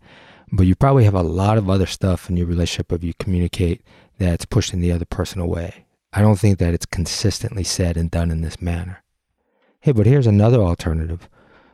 But 0.50 0.66
you 0.66 0.76
probably 0.76 1.04
have 1.04 1.14
a 1.14 1.22
lot 1.22 1.58
of 1.58 1.70
other 1.70 1.88
stuff 1.88 2.30
in 2.30 2.38
your 2.38 2.48
relationship 2.48 2.94
if 2.94 3.04
you 3.04 3.14
communicate 3.20 3.82
that's 4.18 4.46
pushing 4.46 4.80
the 4.80 4.94
other 4.94 5.04
person 5.04 5.42
away. 5.42 5.86
I 6.14 6.22
don't 6.22 6.40
think 6.40 6.58
that 6.60 6.74
it's 6.74 6.86
consistently 6.86 7.66
said 7.66 7.98
and 7.98 8.10
done 8.10 8.32
in 8.32 8.40
this 8.40 8.62
manner. 8.62 9.04
Hey, 9.82 9.92
but 9.92 10.06
here's 10.06 10.26
another 10.26 10.62
alternative. 10.62 11.28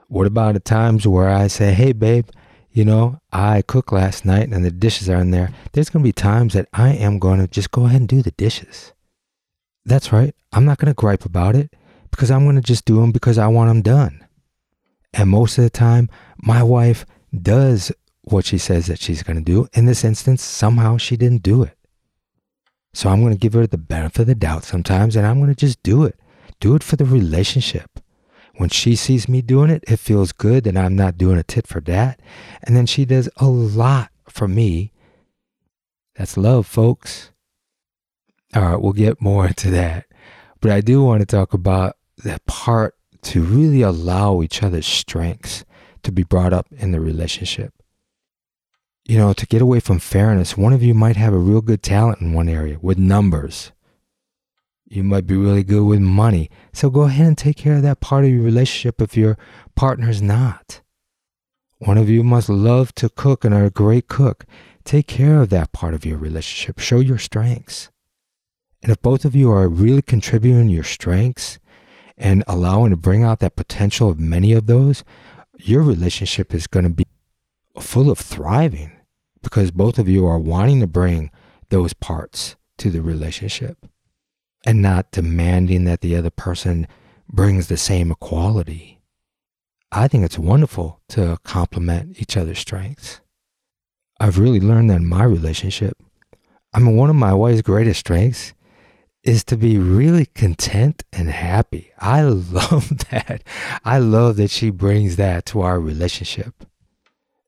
What 0.08 0.26
about 0.26 0.56
the 0.56 0.60
times 0.60 1.08
where 1.08 1.30
I 1.30 1.46
say, 1.46 1.72
hey, 1.74 1.94
babe, 1.94 2.28
you 2.72 2.84
know, 2.84 3.20
I 3.32 3.62
cooked 3.62 3.94
last 3.94 4.26
night 4.26 4.50
and 4.50 4.66
the 4.66 4.72
dishes 4.72 5.08
are 5.08 5.22
in 5.22 5.30
there. 5.30 5.52
There's 5.74 5.92
going 5.92 6.02
to 6.02 6.08
be 6.08 6.14
times 6.14 6.54
that 6.54 6.68
I 6.74 6.94
am 6.94 7.20
going 7.20 7.40
to 7.40 7.48
just 7.48 7.70
go 7.70 7.86
ahead 7.86 8.02
and 8.02 8.10
do 8.10 8.24
the 8.24 8.32
dishes. 8.32 8.94
That's 9.86 10.12
right. 10.12 10.34
I'm 10.52 10.66
not 10.66 10.80
going 10.80 10.92
to 10.92 10.96
gripe 10.96 11.26
about 11.26 11.56
it 11.56 11.76
because 12.10 12.32
I'm 12.32 12.44
going 12.44 12.56
to 12.56 12.62
just 12.62 12.86
do 12.86 13.02
them 13.02 13.12
because 13.12 13.38
I 13.38 13.46
want 13.48 13.70
them 13.70 13.84
done. 13.84 14.26
And 15.14 15.30
most 15.30 15.58
of 15.58 15.64
the 15.64 15.70
time, 15.70 16.10
my 16.38 16.64
wife 16.64 17.06
does 17.40 17.92
what 18.24 18.46
she 18.46 18.58
says 18.58 18.88
that 18.88 19.00
she's 19.00 19.24
going 19.24 19.38
to 19.38 19.44
do. 19.44 19.68
In 19.74 19.86
this 19.86 20.04
instance, 20.04 20.44
somehow 20.44 20.98
she 20.98 21.18
didn't 21.18 21.44
do 21.44 21.64
it. 21.64 21.78
So 22.94 23.10
I'm 23.10 23.22
going 23.22 23.34
to 23.34 23.40
give 23.40 23.54
her 23.54 23.68
the 23.68 23.78
benefit 23.78 24.22
of 24.22 24.28
the 24.28 24.36
doubt 24.36 24.64
sometimes 24.64 25.16
and 25.16 25.26
I'm 25.26 25.40
going 25.40 25.54
to 25.54 25.56
just 25.56 25.82
do 25.84 26.04
it. 26.04 26.20
Do 26.60 26.76
it 26.76 26.84
for 26.84 26.96
the 26.96 27.06
relationship. 27.06 28.00
When 28.56 28.70
she 28.70 28.96
sees 28.96 29.30
me 29.30 29.42
doing 29.42 29.70
it, 29.70 29.84
it 29.88 29.98
feels 29.98 30.34
good 30.34 30.66
that 30.66 30.78
I'm 30.78 30.96
not 30.96 31.18
doing 31.18 31.38
a 31.38 31.44
tit 31.44 31.68
for 31.68 31.80
that. 31.82 32.20
And 32.64 32.76
then 32.76 32.86
she 32.86 33.06
does 33.06 33.30
a 33.38 33.48
lot 33.48 34.12
for 34.30 34.48
me. 34.48 34.92
That's 36.16 36.38
love, 36.38 36.68
folks. 36.68 37.32
All 38.54 38.62
right, 38.62 38.82
we'll 38.82 38.94
get 38.94 39.22
more 39.22 39.48
into 39.48 39.72
that. 39.72 40.06
But 40.60 40.72
I 40.72 40.82
do 40.82 41.04
want 41.04 41.22
to 41.22 41.26
talk 41.26 41.54
about 41.54 41.98
that 42.24 42.46
part 42.46 42.96
to 43.24 43.42
really 43.42 43.82
allow 43.82 44.42
each 44.42 44.64
other's 44.64 44.88
strengths 44.88 45.66
to 46.04 46.12
be 46.12 46.24
brought 46.24 46.54
up 46.54 46.68
in 46.72 46.92
the 46.92 47.00
relationship 47.00 47.74
you 49.06 49.18
know, 49.18 49.34
to 49.34 49.46
get 49.46 49.62
away 49.62 49.80
from 49.80 50.00
fairness, 50.00 50.56
one 50.56 50.74
of 50.74 50.84
you 50.84 50.94
might 50.94 51.16
have 51.16 51.34
a 51.34 51.38
real 51.38 51.62
good 51.62 51.82
talent 51.82 52.22
in 52.22 52.34
one 52.34 52.48
area 52.48 52.78
with 52.82 52.98
numbers. 52.98 53.72
You 54.86 55.04
might 55.04 55.26
be 55.26 55.36
really 55.36 55.64
good 55.64 55.84
with 55.84 56.00
money. 56.00 56.50
So 56.74 56.90
go 56.90 57.02
ahead 57.02 57.28
and 57.28 57.38
take 57.38 57.58
care 57.58 57.78
of 57.78 57.82
that 57.82 58.02
part 58.02 58.26
of 58.26 58.30
your 58.30 58.42
relationship 58.42 59.02
if 59.02 59.18
your 59.18 59.38
partner's 59.76 60.22
not. 60.22 60.82
One 61.80 61.98
of 61.98 62.10
you 62.10 62.24
must 62.24 62.50
love 62.50 62.94
to 62.96 63.10
cook 63.10 63.44
and 63.44 63.54
are 63.54 63.66
a 63.66 63.70
great 63.70 64.08
cook. 64.08 64.46
Take 64.84 65.08
care 65.08 65.42
of 65.42 65.50
that 65.50 65.72
part 65.72 65.94
of 65.94 66.06
your 66.06 66.18
relationship. 66.18 66.80
Show 66.80 67.00
your 67.00 67.18
strengths. 67.18 67.90
And 68.84 68.92
if 68.92 69.02
both 69.02 69.26
of 69.26 69.36
you 69.36 69.52
are 69.52 69.68
really 69.68 70.02
contributing 70.02 70.70
your 70.70 70.84
strengths 70.84 71.60
and 72.22 72.44
allowing 72.48 72.92
to 72.92 72.96
bring 72.98 73.24
out 73.24 73.40
that 73.40 73.56
potential 73.56 74.08
of 74.10 74.20
many 74.20 74.54
of 74.54 74.68
those, 74.68 75.04
your 75.58 75.82
relationship 75.82 76.54
is 76.54 76.68
going 76.68 76.84
to 76.84 76.92
be 76.92 77.06
full 77.80 78.12
of 78.12 78.20
thriving 78.20 78.92
because 79.42 79.72
both 79.72 79.98
of 79.98 80.08
you 80.08 80.26
are 80.28 80.38
wanting 80.38 80.80
to 80.80 80.88
bring 80.88 81.32
those 81.70 81.94
parts 81.94 82.56
to 82.78 82.92
the 82.92 83.02
relationship 83.02 83.86
and 84.64 84.82
not 84.82 85.12
demanding 85.12 85.86
that 85.86 86.02
the 86.02 86.16
other 86.16 86.30
person 86.30 86.88
brings 87.28 87.68
the 87.68 87.78
same 87.78 88.12
equality. 88.12 89.00
I 89.92 90.08
think 90.08 90.24
it's 90.24 90.38
wonderful 90.38 91.02
to 91.10 91.40
complement 91.44 92.22
each 92.22 92.38
other's 92.38 92.60
strengths. 92.60 93.20
I've 94.20 94.38
really 94.38 94.60
learned 94.60 94.92
that 94.92 94.98
in 94.98 95.08
my 95.08 95.24
relationship. 95.24 95.98
I 96.72 96.80
mean, 96.80 96.96
one 96.96 97.10
of 97.10 97.16
my 97.16 97.34
wife's 97.34 97.64
greatest 97.64 98.02
strengths 98.02 98.54
is 99.24 99.44
to 99.44 99.58
be 99.58 99.78
really 99.78 100.26
content 100.26 101.04
and 101.14 101.30
happy. 101.30 101.92
I 102.00 102.22
love 102.24 102.90
that. 103.10 103.44
I 103.86 104.00
love 104.00 104.38
that 104.38 104.52
she 104.52 104.70
brings 104.70 105.16
that 105.16 105.46
to 105.48 105.62
our 105.62 105.80
relationship. 105.80 106.66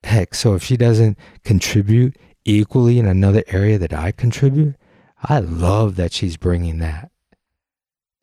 Heck, 0.04 0.36
so 0.36 0.54
if 0.54 0.64
she 0.64 0.78
doesn't 0.78 1.18
contribute 1.44 2.18
equally 2.46 3.00
in 3.00 3.06
another 3.06 3.44
area 3.48 3.78
that 3.78 3.94
I 3.94 4.12
contribute, 4.12 4.76
I 5.22 5.40
love 5.40 5.96
that 5.96 6.12
she's 6.12 6.38
bringing 6.38 6.80
that. 6.80 7.10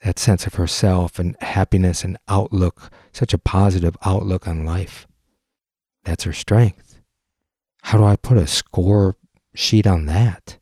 That 0.05 0.19
sense 0.19 0.47
of 0.47 0.55
herself 0.55 1.19
and 1.19 1.37
happiness 1.41 2.05
and 2.05 2.19
outlook, 2.29 2.91
such 3.13 3.35
a 3.35 3.39
positive 3.39 3.97
outlook 4.05 4.47
on 4.47 4.65
life. 4.65 5.07
That's 6.05 6.25
her 6.25 6.33
strength. 6.33 7.01
How 7.83 7.99
do 7.99 8.05
I 8.05 8.17
put 8.17 8.39
a 8.39 8.47
score 8.47 9.17
sheet 9.55 9.87
on 9.87 10.07
that? 10.07 10.59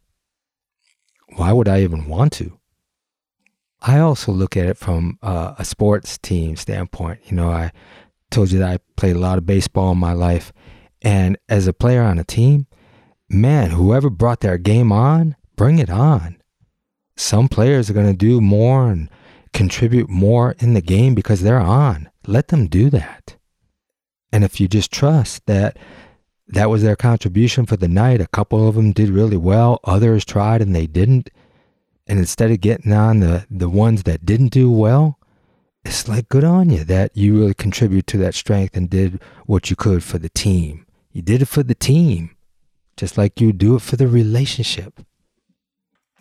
Why 1.36 1.52
would 1.52 1.68
I 1.68 1.82
even 1.82 2.08
want 2.08 2.32
to? 2.34 2.57
I 3.88 4.00
also 4.00 4.32
look 4.32 4.56
at 4.56 4.66
it 4.66 4.76
from 4.76 5.18
uh, 5.22 5.54
a 5.58 5.64
sports 5.64 6.18
team 6.18 6.56
standpoint. 6.56 7.20
You 7.24 7.36
know, 7.36 7.50
I 7.50 7.72
told 8.30 8.50
you 8.50 8.58
that 8.58 8.70
I 8.70 8.78
played 8.96 9.16
a 9.16 9.20
lot 9.20 9.38
of 9.38 9.46
baseball 9.46 9.92
in 9.92 9.98
my 9.98 10.12
life, 10.12 10.52
and 11.02 11.38
as 11.48 11.66
a 11.66 11.72
player 11.72 12.02
on 12.02 12.18
a 12.18 12.24
team, 12.24 12.66
man, 13.28 13.70
whoever 13.70 14.10
brought 14.10 14.40
their 14.40 14.58
game 14.58 14.92
on, 14.92 15.36
bring 15.56 15.78
it 15.78 15.90
on. 15.90 16.36
Some 17.16 17.48
players 17.48 17.90
are 17.90 17.94
going 17.94 18.06
to 18.06 18.12
do 18.12 18.40
more 18.40 18.90
and 18.90 19.08
contribute 19.52 20.08
more 20.08 20.54
in 20.58 20.74
the 20.74 20.80
game 20.80 21.14
because 21.14 21.42
they're 21.42 21.58
on. 21.58 22.08
Let 22.26 22.48
them 22.48 22.66
do 22.66 22.90
that. 22.90 23.36
And 24.32 24.44
if 24.44 24.60
you 24.60 24.68
just 24.68 24.92
trust 24.92 25.46
that 25.46 25.78
that 26.48 26.70
was 26.70 26.82
their 26.82 26.96
contribution 26.96 27.66
for 27.66 27.76
the 27.76 27.88
night, 27.88 28.20
a 28.20 28.26
couple 28.26 28.68
of 28.68 28.74
them 28.74 28.92
did 28.92 29.08
really 29.08 29.36
well, 29.36 29.80
others 29.84 30.24
tried 30.24 30.62
and 30.62 30.74
they 30.74 30.86
didn't. 30.86 31.30
And 32.08 32.18
instead 32.18 32.50
of 32.50 32.60
getting 32.60 32.92
on 32.92 33.20
the, 33.20 33.46
the 33.50 33.68
ones 33.68 34.04
that 34.04 34.24
didn't 34.24 34.48
do 34.48 34.70
well, 34.70 35.18
it's 35.84 36.08
like 36.08 36.28
good 36.28 36.44
on 36.44 36.70
you 36.70 36.84
that 36.84 37.16
you 37.16 37.38
really 37.38 37.54
contribute 37.54 38.06
to 38.08 38.18
that 38.18 38.34
strength 38.34 38.76
and 38.76 38.90
did 38.90 39.20
what 39.46 39.70
you 39.70 39.76
could 39.76 40.02
for 40.02 40.18
the 40.18 40.30
team. 40.30 40.86
You 41.12 41.22
did 41.22 41.42
it 41.42 41.46
for 41.46 41.62
the 41.62 41.74
team, 41.74 42.34
just 42.96 43.16
like 43.18 43.40
you 43.40 43.52
do 43.52 43.76
it 43.76 43.82
for 43.82 43.96
the 43.96 44.08
relationship. 44.08 45.00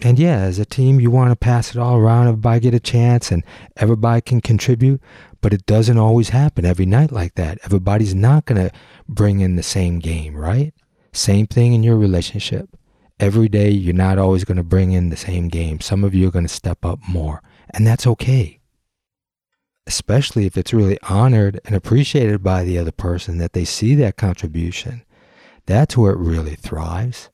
And 0.03 0.20
yeah, 0.20 0.38
as 0.41 0.60
a 0.60 0.65
team, 0.65 1.00
you 1.00 1.10
want 1.10 1.32
to 1.32 1.36
pass 1.36 1.72
it 1.72 1.79
all 1.79 1.98
around. 1.98 2.27
Everybody 2.27 2.60
get 2.60 2.74
a 2.75 2.79
chance 2.79 3.32
and 3.32 3.44
everybody 3.77 4.22
can 4.22 4.41
contribute, 4.41 5.01
but 5.41 5.53
it 5.53 5.65
doesn't 5.65 5.98
always 5.98 6.29
happen 6.29 6.65
every 6.65 6.86
night 6.86 7.12
like 7.12 7.34
that. 7.36 7.58
Everybody's 7.63 8.13
not 8.13 8.46
going 8.46 8.70
to 8.70 8.75
bring 9.10 9.39
in 9.39 9.56
the 9.56 9.63
same 9.63 9.98
game, 9.98 10.36
right? 10.36 10.74
Same 11.13 11.48
thing 11.48 11.74
in 11.74 11.82
your 11.82 11.98
relationship. 11.98 12.76
Every 13.19 13.50
day, 13.50 13.69
you're 13.69 13.93
not 13.93 14.19
always 14.19 14.43
going 14.43 14.57
to 14.57 14.63
bring 14.63 14.91
in 14.91 15.09
the 15.09 15.17
same 15.17 15.47
game. 15.47 15.81
Some 15.81 16.03
of 16.03 16.13
you 16.13 16.27
are 16.27 16.31
going 16.31 16.45
to 16.45 16.53
step 16.53 16.86
up 16.86 17.00
more, 17.07 17.41
and 17.71 17.86
that's 17.86 18.05
okay. 18.05 18.59
Especially 19.88 20.45
if 20.45 20.57
it's 20.57 20.74
really 20.74 21.00
honored 21.03 21.59
and 21.65 21.75
appreciated 21.75 22.43
by 22.43 22.63
the 22.63 22.77
other 22.77 22.91
person 22.91 23.38
that 23.39 23.53
they 23.53 23.65
see 23.65 23.95
that 23.95 24.17
contribution. 24.17 25.03
That's 25.65 25.97
where 25.97 26.13
it 26.13 26.19
really 26.19 26.55
thrives 26.55 27.29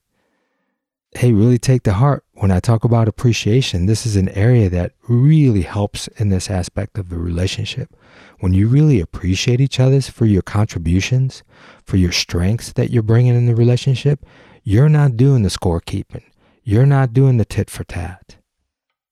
hey, 1.15 1.31
really 1.31 1.59
take 1.59 1.83
to 1.83 1.93
heart 1.93 2.23
when 2.33 2.51
I 2.51 2.59
talk 2.59 2.83
about 2.83 3.07
appreciation. 3.07 3.85
This 3.85 4.05
is 4.05 4.15
an 4.15 4.29
area 4.29 4.69
that 4.69 4.93
really 5.07 5.61
helps 5.61 6.07
in 6.07 6.29
this 6.29 6.49
aspect 6.49 6.97
of 6.97 7.09
the 7.09 7.17
relationship. 7.17 7.95
When 8.39 8.53
you 8.53 8.67
really 8.67 8.99
appreciate 8.99 9.61
each 9.61 9.79
other's 9.79 10.09
for 10.09 10.25
your 10.25 10.41
contributions, 10.41 11.43
for 11.85 11.97
your 11.97 12.11
strengths 12.11 12.73
that 12.73 12.89
you're 12.89 13.03
bringing 13.03 13.35
in 13.35 13.45
the 13.45 13.55
relationship, 13.55 14.25
you're 14.63 14.89
not 14.89 15.17
doing 15.17 15.43
the 15.43 15.49
scorekeeping. 15.49 16.23
You're 16.63 16.85
not 16.85 17.13
doing 17.13 17.37
the 17.37 17.45
tit 17.45 17.69
for 17.69 17.83
tat. 17.83 18.37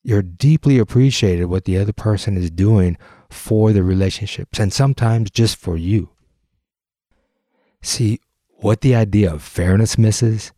You're 0.03 0.21
deeply 0.21 0.79
appreciated 0.79 1.45
what 1.45 1.65
the 1.65 1.77
other 1.77 1.93
person 1.93 2.37
is 2.37 2.49
doing 2.49 2.97
for 3.29 3.71
the 3.71 3.83
relationships 3.83 4.59
and 4.59 4.73
sometimes 4.73 5.29
just 5.29 5.57
for 5.57 5.77
you. 5.77 6.09
See, 7.81 8.19
what 8.57 8.81
the 8.81 8.95
idea 8.95 9.33
of 9.33 9.43
fairness 9.43 9.97
misses 9.97 10.51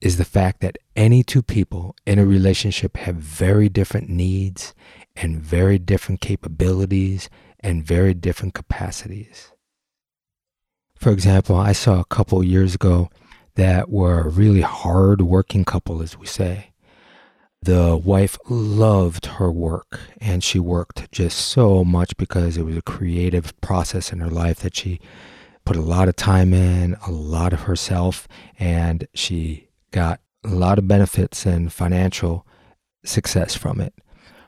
is 0.00 0.16
the 0.16 0.24
fact 0.24 0.60
that 0.60 0.78
any 0.94 1.22
two 1.22 1.42
people 1.42 1.96
in 2.06 2.18
a 2.18 2.26
relationship 2.26 2.96
have 2.98 3.16
very 3.16 3.68
different 3.68 4.08
needs 4.08 4.74
and 5.16 5.40
very 5.40 5.78
different 5.78 6.20
capabilities 6.20 7.28
and 7.60 7.84
very 7.84 8.14
different 8.14 8.54
capacities. 8.54 9.52
For 10.96 11.10
example, 11.10 11.56
I 11.56 11.72
saw 11.72 12.00
a 12.00 12.04
couple 12.04 12.42
years 12.44 12.74
ago 12.74 13.10
that 13.58 13.90
were 13.90 14.20
a 14.20 14.28
really 14.28 14.60
hard 14.60 15.20
working 15.20 15.64
couple, 15.64 16.00
as 16.00 16.16
we 16.16 16.26
say. 16.26 16.70
The 17.60 17.96
wife 17.96 18.38
loved 18.48 19.26
her 19.26 19.50
work 19.50 19.98
and 20.20 20.44
she 20.44 20.60
worked 20.60 21.10
just 21.10 21.36
so 21.36 21.84
much 21.84 22.16
because 22.16 22.56
it 22.56 22.64
was 22.64 22.76
a 22.76 22.82
creative 22.82 23.60
process 23.60 24.12
in 24.12 24.20
her 24.20 24.30
life 24.30 24.60
that 24.60 24.76
she 24.76 25.00
put 25.64 25.74
a 25.74 25.80
lot 25.80 26.08
of 26.08 26.14
time 26.14 26.54
in, 26.54 26.96
a 27.04 27.10
lot 27.10 27.52
of 27.52 27.62
herself, 27.62 28.28
and 28.60 29.08
she 29.12 29.68
got 29.90 30.20
a 30.44 30.50
lot 30.50 30.78
of 30.78 30.86
benefits 30.86 31.44
and 31.44 31.72
financial 31.72 32.46
success 33.04 33.56
from 33.56 33.80
it. 33.80 33.92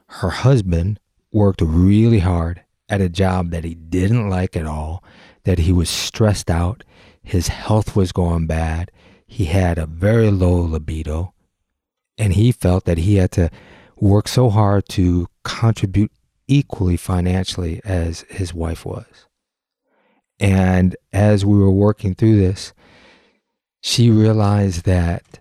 Her 0.06 0.30
husband 0.30 1.00
worked 1.32 1.60
really 1.60 2.20
hard 2.20 2.62
at 2.88 3.00
a 3.00 3.08
job 3.08 3.50
that 3.50 3.64
he 3.64 3.74
didn't 3.74 4.30
like 4.30 4.56
at 4.56 4.66
all, 4.66 5.02
that 5.42 5.58
he 5.58 5.72
was 5.72 5.90
stressed 5.90 6.48
out, 6.48 6.84
his 7.24 7.48
health 7.48 7.96
was 7.96 8.12
going 8.12 8.46
bad, 8.46 8.90
he 9.30 9.44
had 9.44 9.78
a 9.78 9.86
very 9.86 10.28
low 10.28 10.56
libido, 10.56 11.32
and 12.18 12.32
he 12.32 12.50
felt 12.50 12.84
that 12.84 12.98
he 12.98 13.14
had 13.14 13.30
to 13.30 13.48
work 13.96 14.26
so 14.26 14.50
hard 14.50 14.88
to 14.88 15.28
contribute 15.44 16.10
equally 16.48 16.96
financially 16.96 17.80
as 17.84 18.22
his 18.22 18.52
wife 18.52 18.84
was. 18.84 19.28
And 20.40 20.96
as 21.12 21.44
we 21.44 21.56
were 21.56 21.70
working 21.70 22.16
through 22.16 22.40
this, 22.40 22.72
she 23.80 24.10
realized 24.10 24.84
that 24.84 25.38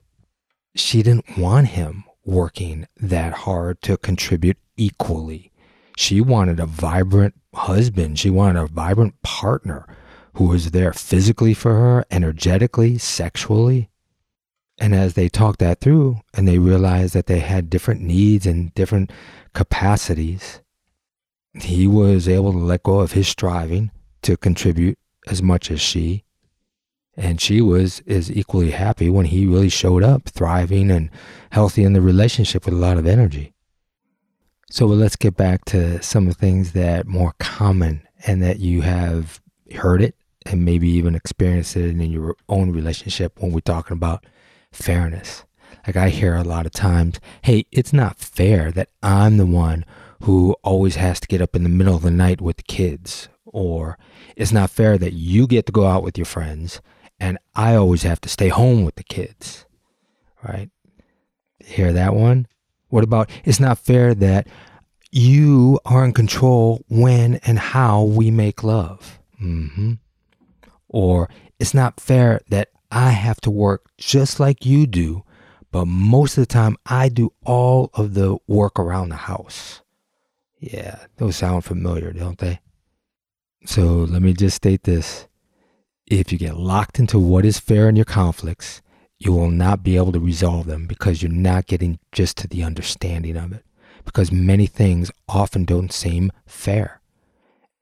she 0.76 1.02
didn't 1.02 1.36
want 1.36 1.70
him 1.70 2.04
working 2.24 2.88
that 2.98 3.34
hard 3.34 3.82
to 3.82 3.98
contribute 3.98 4.58
equally. 4.78 5.52
She 5.98 6.22
wanted 6.22 6.60
a 6.60 6.68
vibrant 6.68 7.34
husband. 7.56 8.20
She 8.20 8.30
wanted 8.30 8.62
a 8.62 8.68
vibrant 8.68 9.20
partner 9.24 9.88
who 10.40 10.46
was 10.46 10.72
there 10.72 10.94
physically 10.94 11.54
for 11.54 11.74
her, 11.74 12.06
energetically, 12.10 12.98
sexually. 12.98 13.90
And 14.78 14.96
as 14.96 15.14
they 15.14 15.28
talked 15.28 15.60
that 15.60 15.82
through 15.82 16.22
and 16.34 16.48
they 16.48 16.58
realized 16.58 17.14
that 17.14 17.26
they 17.26 17.40
had 17.40 17.70
different 17.70 18.00
needs 18.00 18.46
and 18.46 18.74
different 18.74 19.12
capacities, 19.54 20.62
he 21.56 21.88
was 21.88 22.30
able 22.30 22.54
to 22.54 22.58
let 22.58 22.84
go 22.84 23.02
of 23.02 23.12
his 23.12 23.28
striving 23.28 23.92
to 24.22 24.38
contribute 24.38 24.98
as 25.28 25.44
much 25.44 25.70
as 25.70 25.82
she. 25.82 26.24
And 27.18 27.42
she 27.42 27.60
was 27.60 28.00
is 28.06 28.32
equally 28.32 28.72
happy 28.72 29.10
when 29.10 29.26
he 29.26 29.46
really 29.46 29.68
showed 29.68 30.04
up 30.04 30.30
thriving 30.30 30.90
and 30.90 31.10
healthy 31.52 31.84
in 31.84 31.92
the 31.92 32.02
relationship 32.02 32.64
with 32.64 32.76
a 32.76 32.78
lot 32.78 32.98
of 32.98 33.06
energy. 33.06 33.52
So 34.72 34.86
let's 34.86 35.18
get 35.18 35.36
back 35.36 35.66
to 35.66 36.02
some 36.02 36.30
of 36.30 36.36
the 36.36 36.40
things 36.40 36.72
that 36.72 37.08
more 37.08 37.34
common 37.40 38.08
and 38.26 38.42
that 38.42 38.60
you 38.60 38.84
have 38.84 39.42
heard 39.76 40.02
it 40.02 40.16
and 40.46 40.66
maybe 40.66 40.90
even 40.90 41.16
experience 41.16 41.76
it 41.76 41.86
in 41.86 42.00
your 42.00 42.36
own 42.48 42.72
relationship 42.72 43.40
when 43.40 43.52
we're 43.52 43.60
talking 43.60 43.96
about 43.96 44.26
fairness 44.72 45.46
like 45.86 45.96
i 45.96 46.10
hear 46.10 46.36
a 46.36 46.44
lot 46.44 46.66
of 46.66 46.72
times 46.72 47.20
hey 47.44 47.66
it's 47.72 47.94
not 47.94 48.18
fair 48.18 48.72
that 48.72 48.90
i'm 49.04 49.38
the 49.38 49.46
one 49.46 49.86
who 50.24 50.56
always 50.64 50.96
has 50.96 51.20
to 51.20 51.28
get 51.28 51.42
up 51.42 51.56
in 51.56 51.64
the 51.64 51.70
middle 51.70 51.96
of 51.96 52.02
the 52.02 52.12
night 52.12 52.42
with 52.42 52.58
the 52.58 52.64
kids 52.64 53.30
or 53.46 53.98
it's 54.36 54.52
not 54.52 54.70
fair 54.70 54.98
that 54.98 55.14
you 55.14 55.48
get 55.48 55.66
to 55.66 55.72
go 55.72 55.86
out 55.86 56.04
with 56.04 56.18
your 56.18 56.26
friends 56.26 56.82
and 57.20 57.38
I 57.56 57.76
always 57.76 58.04
have 58.04 58.22
to 58.22 58.30
stay 58.30 58.48
home 58.48 58.86
with 58.86 58.96
the 58.96 59.04
kids, 59.04 59.66
right? 60.48 60.70
Hear 61.60 61.92
that 61.94 62.16
one? 62.16 62.48
What 62.88 63.04
about 63.04 63.30
it's 63.44 63.60
not 63.60 63.78
fair 63.78 64.16
that 64.16 64.48
you 65.12 65.80
are 65.86 66.06
in 66.06 66.14
control 66.14 66.84
when 66.88 67.36
and 67.44 67.60
how 67.60 68.04
we 68.04 68.32
make 68.32 68.64
love? 68.64 69.20
Mm-hmm. 69.42 69.94
Or 70.90 71.30
it's 71.60 71.74
not 71.74 72.00
fair 72.00 72.42
that 72.50 72.70
I 72.92 73.12
have 73.12 73.40
to 73.42 73.52
work 73.52 73.90
just 73.98 74.40
like 74.40 74.66
you 74.66 74.88
do, 74.88 75.24
but 75.72 75.86
most 75.86 76.38
of 76.38 76.42
the 76.42 76.54
time 76.54 76.78
I 76.86 77.10
do 77.10 77.32
all 77.46 77.92
of 77.94 78.16
the 78.16 78.38
work 78.48 78.80
around 78.80 79.10
the 79.10 79.16
house. 79.16 79.82
Yeah, 80.60 81.06
those 81.18 81.38
sound 81.38 81.64
familiar, 81.64 82.12
don't 82.12 82.40
they? 82.40 82.60
So 83.66 83.82
let 83.82 84.22
me 84.22 84.34
just 84.34 84.58
state 84.58 84.84
this 84.84 85.28
if 86.10 86.32
you 86.32 86.38
get 86.38 86.58
locked 86.58 87.00
into 87.00 87.20
what 87.20 87.46
is 87.46 87.60
fair 87.60 87.88
in 87.88 87.96
your 87.96 88.06
conflicts, 88.06 88.82
you 89.20 89.32
will 89.32 89.52
not 89.52 89.84
be 89.84 89.96
able 89.96 90.12
to 90.12 90.20
resolve 90.20 90.66
them 90.66 90.88
because 90.88 91.22
you're 91.22 91.32
not 91.32 91.68
getting 91.68 92.00
just 92.12 92.38
to 92.38 92.48
the 92.48 92.64
understanding 92.64 93.38
of 93.38 93.52
it. 93.52 93.64
Because 94.06 94.32
many 94.32 94.66
things 94.66 95.12
often 95.28 95.66
don't 95.66 95.94
seem 95.94 96.32
fair, 96.48 97.02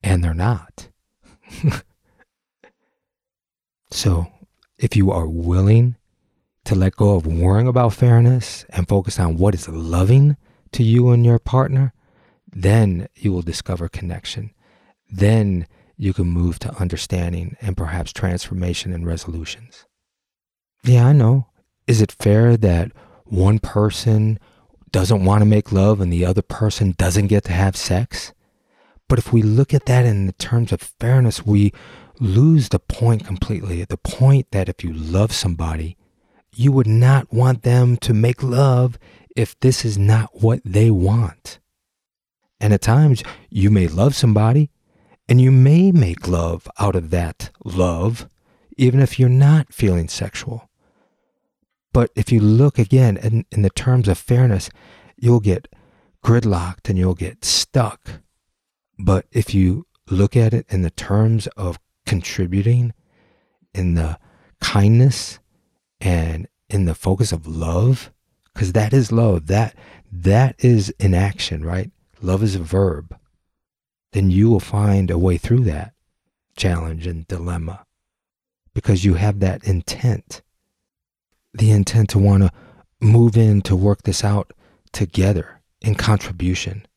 and 0.03 0.23
they're 0.23 0.33
not. 0.33 0.89
so, 3.89 4.27
if 4.77 4.95
you 4.95 5.11
are 5.11 5.27
willing 5.27 5.95
to 6.65 6.75
let 6.75 6.95
go 6.95 7.15
of 7.15 7.25
worrying 7.25 7.67
about 7.67 7.93
fairness 7.93 8.65
and 8.69 8.87
focus 8.87 9.19
on 9.19 9.37
what 9.37 9.55
is 9.55 9.69
loving 9.69 10.35
to 10.73 10.83
you 10.83 11.09
and 11.09 11.25
your 11.25 11.39
partner, 11.39 11.93
then 12.51 13.07
you 13.15 13.31
will 13.31 13.41
discover 13.41 13.87
connection. 13.87 14.51
Then 15.09 15.65
you 15.97 16.13
can 16.13 16.27
move 16.27 16.59
to 16.59 16.75
understanding 16.75 17.55
and 17.61 17.77
perhaps 17.77 18.11
transformation 18.11 18.93
and 18.93 19.05
resolutions. 19.05 19.85
Yeah, 20.83 21.07
I 21.07 21.13
know. 21.13 21.47
Is 21.87 22.01
it 22.01 22.11
fair 22.11 22.57
that 22.57 22.91
one 23.25 23.59
person 23.59 24.39
doesn't 24.91 25.25
want 25.25 25.41
to 25.41 25.45
make 25.45 25.71
love 25.71 26.01
and 26.01 26.11
the 26.11 26.25
other 26.25 26.41
person 26.41 26.95
doesn't 26.97 27.27
get 27.27 27.45
to 27.45 27.53
have 27.53 27.75
sex? 27.75 28.33
But 29.07 29.19
if 29.19 29.31
we 29.31 29.41
look 29.41 29.73
at 29.73 29.85
that 29.85 30.05
in 30.05 30.27
the 30.27 30.33
terms 30.33 30.71
of 30.71 30.81
fairness, 30.81 31.45
we 31.45 31.71
lose 32.19 32.69
the 32.69 32.79
point 32.79 33.25
completely. 33.25 33.81
At 33.81 33.89
the 33.89 33.97
point 33.97 34.51
that 34.51 34.69
if 34.69 34.83
you 34.83 34.93
love 34.93 35.31
somebody, 35.31 35.97
you 36.55 36.71
would 36.71 36.87
not 36.87 37.31
want 37.31 37.63
them 37.63 37.97
to 37.97 38.13
make 38.13 38.41
love 38.41 38.97
if 39.35 39.59
this 39.59 39.85
is 39.85 39.97
not 39.97 40.41
what 40.41 40.61
they 40.65 40.89
want. 40.89 41.59
And 42.59 42.73
at 42.73 42.81
times, 42.81 43.23
you 43.49 43.69
may 43.69 43.87
love 43.87 44.15
somebody 44.15 44.71
and 45.29 45.39
you 45.39 45.51
may 45.51 45.91
make 45.91 46.27
love 46.27 46.67
out 46.79 46.95
of 46.95 47.09
that 47.11 47.51
love, 47.63 48.27
even 48.77 48.99
if 48.99 49.19
you're 49.19 49.29
not 49.29 49.73
feeling 49.73 50.07
sexual. 50.07 50.69
But 51.93 52.11
if 52.15 52.31
you 52.31 52.39
look 52.39 52.79
again 52.79 53.17
in, 53.17 53.45
in 53.51 53.61
the 53.61 53.69
terms 53.69 54.07
of 54.07 54.17
fairness, 54.17 54.69
you'll 55.17 55.39
get 55.39 55.67
gridlocked 56.23 56.89
and 56.89 56.97
you'll 56.97 57.15
get 57.15 57.45
stuck. 57.45 58.21
But 58.97 59.25
if 59.31 59.53
you 59.53 59.85
look 60.09 60.35
at 60.35 60.53
it 60.53 60.65
in 60.69 60.81
the 60.81 60.91
terms 60.91 61.47
of 61.57 61.79
contributing, 62.07 62.93
in 63.73 63.93
the 63.93 64.17
kindness 64.59 65.39
and 66.01 66.47
in 66.69 66.85
the 66.85 66.95
focus 66.95 67.31
of 67.31 67.45
love, 67.45 68.11
because 68.53 68.73
that 68.73 68.93
is 68.93 69.11
love. 69.11 69.47
That 69.47 69.75
that 70.11 70.55
is 70.57 70.89
in 70.99 71.13
action, 71.13 71.63
right? 71.63 71.91
Love 72.21 72.41
is 72.41 72.55
a 72.55 72.59
verb 72.59 73.15
then 74.17 74.31
you 74.31 74.49
will 74.49 74.59
find 74.59 75.11
a 75.11 75.17
way 75.17 75.37
through 75.37 75.59
that 75.59 75.93
challenge 76.55 77.05
and 77.05 77.27
dilemma 77.27 77.85
because 78.73 79.05
you 79.05 79.15
have 79.15 79.39
that 79.39 79.63
intent. 79.63 80.41
The 81.53 81.69
intent 81.71 82.09
to 82.09 82.19
want 82.19 82.41
to 82.43 82.51
move 82.99 83.37
in 83.37 83.61
to 83.61 83.75
work 83.75 84.03
this 84.03 84.23
out 84.23 84.53
together 84.91 85.61
in 85.81 85.95
contribution. 85.95 86.87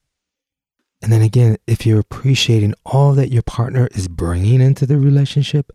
And 1.02 1.12
then 1.12 1.22
again, 1.22 1.56
if 1.66 1.86
you're 1.86 2.00
appreciating 2.00 2.74
all 2.84 3.14
that 3.14 3.32
your 3.32 3.42
partner 3.42 3.88
is 3.92 4.08
bringing 4.08 4.60
into 4.60 4.86
the 4.86 4.98
relationship, 4.98 5.72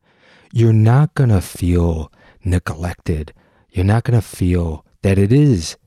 you're 0.54 0.74
not 0.74 1.14
going 1.16 1.32
to 1.32 1.42
feel 1.42 2.12
neglected. 2.44 3.34
You're 3.70 3.86
not 3.86 4.04
going 4.04 4.20
to 4.20 4.26
feel 4.26 4.86
that 5.02 5.18
it 5.18 5.32
is 5.32 5.78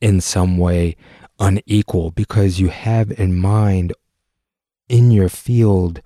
in 0.00 0.20
some 0.20 0.58
way 0.58 0.96
unequal 1.38 2.10
because 2.10 2.60
you 2.60 2.68
have 2.68 3.10
in 3.12 3.38
mind 3.38 3.92
in 4.88 5.10
your 5.10 5.28
field 5.28 6.02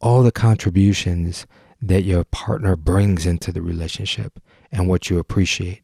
all 0.00 0.22
the 0.22 0.32
contributions 0.32 1.46
that 1.80 2.02
your 2.02 2.24
partner 2.24 2.76
brings 2.76 3.24
into 3.24 3.52
the 3.52 3.62
relationship 3.62 4.40
and 4.72 4.88
what 4.88 5.08
you 5.08 5.18
appreciate. 5.18 5.82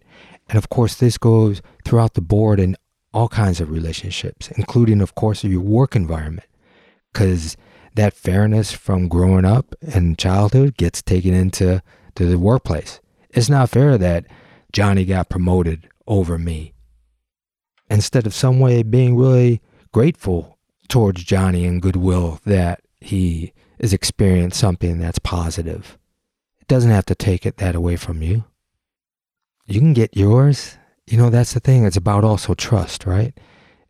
And 0.49 0.59
of 0.59 0.69
course, 0.69 0.95
this 0.97 1.17
goes 1.17 1.63
throughout 1.85 2.15
the 2.15 2.21
board 2.21 2.59
in 2.59 2.77
all 3.13 3.29
kinds 3.29 3.61
of 3.61 3.71
relationships, 3.71 4.49
including, 4.57 5.01
of 5.01 5.15
course, 5.15 5.43
your 5.45 5.61
work 5.61 5.97
environment, 5.97 6.47
because 7.13 7.57
that 7.95 8.15
fairness 8.15 8.73
from 8.73 9.09
growing 9.09 9.45
up 9.45 9.75
and 9.81 10.19
childhood 10.19 10.77
gets 10.77 11.03
taken 11.03 11.35
into 11.35 11.83
to 12.15 12.27
the 12.27 12.39
workplace. 12.39 13.01
It's 13.31 13.49
not 13.49 13.71
fair 13.71 13.99
that 13.99 14.27
Johnny 14.73 15.05
got 15.05 15.29
promoted 15.29 15.89
over 16.07 16.39
me. 16.39 16.73
Instead 17.89 18.27
of 18.27 18.35
some 18.35 18.61
way 18.61 18.83
being 18.83 19.17
really 19.17 19.61
grateful 19.93 20.59
towards 20.89 21.25
Johnny 21.25 21.65
and 21.65 21.83
goodwill 21.83 22.41
that 22.45 22.83
he 23.01 23.53
is 23.79 23.93
experiencing 23.93 24.57
something 24.57 24.99
that's 24.99 25.19
positive. 25.19 25.99
It 26.61 26.69
doesn't 26.69 26.91
have 26.91 27.07
to 27.07 27.15
take 27.15 27.47
it 27.47 27.57
that 27.57 27.75
away 27.75 27.97
from 27.97 28.23
you. 28.23 28.45
You 29.67 29.81
can 29.81 29.93
get 29.93 30.17
yours. 30.17 30.77
You 31.11 31.17
know, 31.17 31.29
that's 31.29 31.55
the 31.55 31.61
thing. 31.61 31.85
It's 31.85 31.97
about 31.97 32.23
also 32.23 32.55
trust, 32.55 33.05
right? 33.05 33.37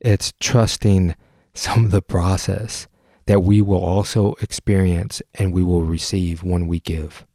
It's 0.00 0.32
trusting 0.40 1.14
some 1.52 1.84
of 1.84 1.90
the 1.90 2.00
process 2.00 2.88
that 3.26 3.40
we 3.40 3.60
will 3.60 3.84
also 3.84 4.36
experience 4.40 5.20
and 5.34 5.52
we 5.52 5.62
will 5.62 5.82
receive 5.82 6.42
when 6.42 6.66
we 6.66 6.80
give. 6.80 7.26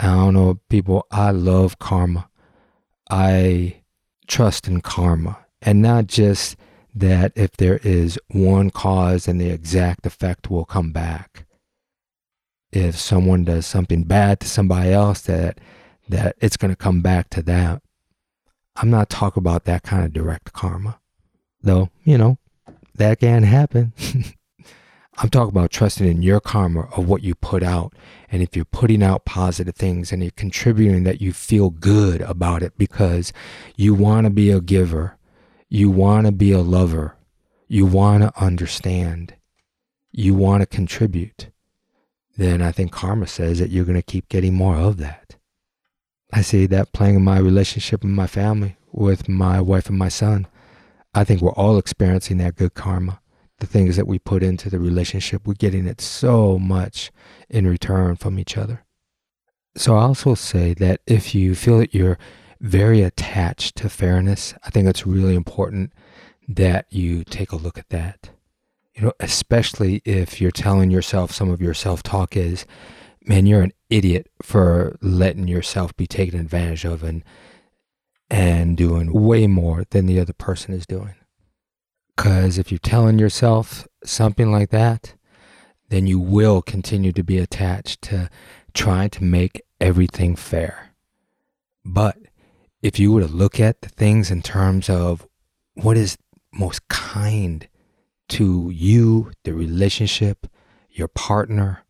I 0.00 0.06
don't 0.06 0.34
know, 0.34 0.58
people, 0.68 1.06
I 1.12 1.30
love 1.30 1.78
karma. 1.78 2.28
I 3.08 3.82
trust 4.26 4.66
in 4.66 4.80
karma 4.80 5.38
and 5.62 5.80
not 5.80 6.08
just 6.08 6.56
that 6.92 7.30
if 7.36 7.52
there 7.52 7.78
is 7.84 8.18
one 8.26 8.70
cause 8.70 9.28
and 9.28 9.40
the 9.40 9.50
exact 9.50 10.04
effect 10.04 10.50
will 10.50 10.64
come 10.64 10.90
back. 10.90 11.46
If 12.72 12.98
someone 12.98 13.44
does 13.44 13.66
something 13.66 14.02
bad 14.02 14.40
to 14.40 14.48
somebody 14.48 14.90
else, 14.90 15.20
that 15.22 15.60
that 16.08 16.34
it's 16.40 16.56
going 16.56 16.72
to 16.72 16.76
come 16.76 17.02
back 17.02 17.30
to 17.30 17.42
that. 17.42 17.82
I'm 18.76 18.90
not 18.90 19.08
talking 19.08 19.40
about 19.40 19.64
that 19.64 19.82
kind 19.82 20.04
of 20.04 20.12
direct 20.12 20.52
karma, 20.52 21.00
though. 21.62 21.90
You 22.04 22.18
know, 22.18 22.38
that 22.94 23.20
can 23.20 23.42
happen. 23.42 23.92
I'm 25.18 25.30
talking 25.30 25.48
about 25.48 25.70
trusting 25.70 26.06
in 26.06 26.22
your 26.22 26.40
karma 26.40 26.88
of 26.94 27.08
what 27.08 27.22
you 27.22 27.34
put 27.34 27.62
out. 27.62 27.94
And 28.30 28.42
if 28.42 28.54
you're 28.54 28.66
putting 28.66 29.02
out 29.02 29.24
positive 29.24 29.74
things 29.74 30.12
and 30.12 30.22
you're 30.22 30.30
contributing 30.32 31.04
that 31.04 31.22
you 31.22 31.32
feel 31.32 31.70
good 31.70 32.20
about 32.20 32.62
it 32.62 32.76
because 32.76 33.32
you 33.76 33.94
want 33.94 34.26
to 34.26 34.30
be 34.30 34.50
a 34.50 34.60
giver 34.60 35.16
you 35.68 35.90
want 35.90 36.26
to 36.26 36.32
be 36.32 36.52
a 36.52 36.60
lover. 36.60 37.16
You 37.68 37.86
want 37.86 38.22
to 38.22 38.32
understand. 38.40 39.34
You 40.12 40.34
want 40.34 40.62
to 40.62 40.66
contribute. 40.66 41.50
Then 42.36 42.62
I 42.62 42.70
think 42.70 42.92
karma 42.92 43.26
says 43.26 43.58
that 43.58 43.70
you're 43.70 43.84
going 43.84 43.96
to 43.98 44.02
keep 44.02 44.28
getting 44.28 44.54
more 44.54 44.76
of 44.76 44.98
that. 44.98 45.35
I 46.32 46.42
see 46.42 46.66
that 46.66 46.92
playing 46.92 47.16
in 47.16 47.24
my 47.24 47.38
relationship 47.38 48.02
with 48.02 48.12
my 48.12 48.26
family, 48.26 48.76
with 48.92 49.28
my 49.28 49.60
wife 49.60 49.88
and 49.88 49.98
my 49.98 50.08
son. 50.08 50.46
I 51.14 51.24
think 51.24 51.40
we're 51.40 51.52
all 51.52 51.78
experiencing 51.78 52.38
that 52.38 52.56
good 52.56 52.74
karma. 52.74 53.20
The 53.58 53.66
things 53.66 53.96
that 53.96 54.06
we 54.06 54.18
put 54.18 54.42
into 54.42 54.68
the 54.68 54.78
relationship, 54.78 55.46
we're 55.46 55.54
getting 55.54 55.86
it 55.86 56.00
so 56.00 56.58
much 56.58 57.10
in 57.48 57.66
return 57.66 58.16
from 58.16 58.38
each 58.38 58.58
other. 58.58 58.84
So 59.76 59.96
I 59.96 60.02
also 60.02 60.34
say 60.34 60.74
that 60.74 61.00
if 61.06 61.34
you 61.34 61.54
feel 61.54 61.78
that 61.78 61.94
you're 61.94 62.18
very 62.60 63.02
attached 63.02 63.76
to 63.76 63.88
fairness. 63.88 64.54
I 64.64 64.70
think 64.70 64.88
it's 64.88 65.06
really 65.06 65.34
important 65.34 65.92
that 66.48 66.86
you 66.90 67.24
take 67.24 67.52
a 67.52 67.56
look 67.56 67.78
at 67.78 67.88
that. 67.90 68.30
You 68.94 69.02
know, 69.02 69.12
especially 69.20 70.00
if 70.04 70.40
you're 70.40 70.50
telling 70.50 70.90
yourself 70.90 71.30
some 71.30 71.50
of 71.50 71.60
your 71.60 71.74
self 71.74 72.02
talk 72.02 72.36
is, 72.36 72.64
man, 73.26 73.46
you're 73.46 73.62
an 73.62 73.72
idiot 73.90 74.28
for 74.40 74.96
letting 75.02 75.48
yourself 75.48 75.96
be 75.96 76.06
taken 76.06 76.38
advantage 76.38 76.84
of 76.84 77.02
and 77.02 77.22
and 78.28 78.76
doing 78.76 79.12
way 79.12 79.46
more 79.46 79.84
than 79.90 80.06
the 80.06 80.18
other 80.18 80.32
person 80.32 80.74
is 80.74 80.86
doing. 80.86 81.14
Cuz 82.16 82.58
if 82.58 82.72
you're 82.72 82.78
telling 82.78 83.18
yourself 83.18 83.86
something 84.04 84.50
like 84.50 84.70
that, 84.70 85.14
then 85.90 86.06
you 86.06 86.18
will 86.18 86.62
continue 86.62 87.12
to 87.12 87.22
be 87.22 87.38
attached 87.38 88.02
to 88.02 88.28
trying 88.74 89.10
to 89.10 89.24
make 89.24 89.62
everything 89.80 90.34
fair. 90.34 90.90
But 91.84 92.18
if 92.82 92.98
you 92.98 93.12
were 93.12 93.20
to 93.20 93.28
look 93.28 93.60
at 93.60 93.82
the 93.82 93.88
things 93.88 94.30
in 94.30 94.42
terms 94.42 94.90
of 94.90 95.26
what 95.74 95.96
is 95.96 96.18
most 96.52 96.88
kind 96.88 97.68
to 98.28 98.70
you, 98.70 99.30
the 99.44 99.54
relationship, 99.54 100.46
your 100.90 101.08
partner, 101.08 101.84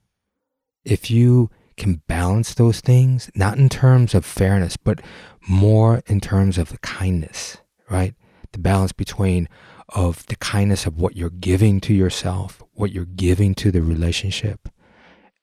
if 0.87 1.11
you 1.11 1.51
can 1.77 2.01
balance 2.07 2.55
those 2.55 2.81
things, 2.81 3.31
not 3.35 3.59
in 3.59 3.69
terms 3.69 4.15
of 4.15 4.25
fairness, 4.25 4.77
but 4.77 5.01
more 5.47 6.03
in 6.07 6.21
terms 6.21 6.57
of 6.57 6.71
the 6.71 6.79
kindness, 6.79 7.59
right? 7.91 8.15
The 8.53 8.59
balance 8.59 8.93
between 8.93 9.49
of 9.91 10.25
the 10.27 10.37
kindness 10.37 10.87
of 10.87 10.99
what 10.99 11.17
you're 11.17 11.29
giving 11.29 11.81
to 11.81 11.93
yourself, 11.93 12.63
what 12.73 12.93
you're 12.93 13.05
giving 13.05 13.55
to 13.57 13.71
the 13.71 13.83
relationship, 13.83 14.69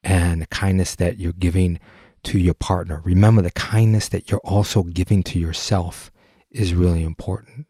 and 0.03 0.41
the 0.41 0.47
kindness 0.47 0.95
that 0.95 1.19
you're 1.19 1.33
giving 1.33 1.79
to 2.23 2.39
your 2.39 2.53
partner. 2.53 3.01
Remember 3.03 3.41
the 3.41 3.51
kindness 3.51 4.09
that 4.09 4.31
you're 4.31 4.39
also 4.39 4.83
giving 4.83 5.23
to 5.23 5.39
yourself 5.39 6.09
is 6.51 6.73
really 6.73 7.03
important. 7.03 7.67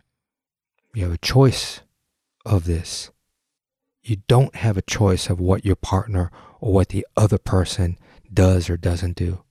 You 0.93 1.03
have 1.03 1.13
a 1.13 1.17
choice 1.17 1.81
of 2.45 2.65
this. 2.65 3.11
You 4.03 4.17
don't 4.27 4.55
have 4.55 4.77
a 4.77 4.81
choice 4.81 5.29
of 5.29 5.39
what 5.39 5.65
your 5.65 5.75
partner 5.75 6.29
or 6.63 6.71
what 6.71 6.89
the 6.89 7.05
other 7.17 7.37
person 7.37 7.97
does 8.33 8.69
or 8.69 8.77
doesn't 8.77 9.17
do. 9.17 9.43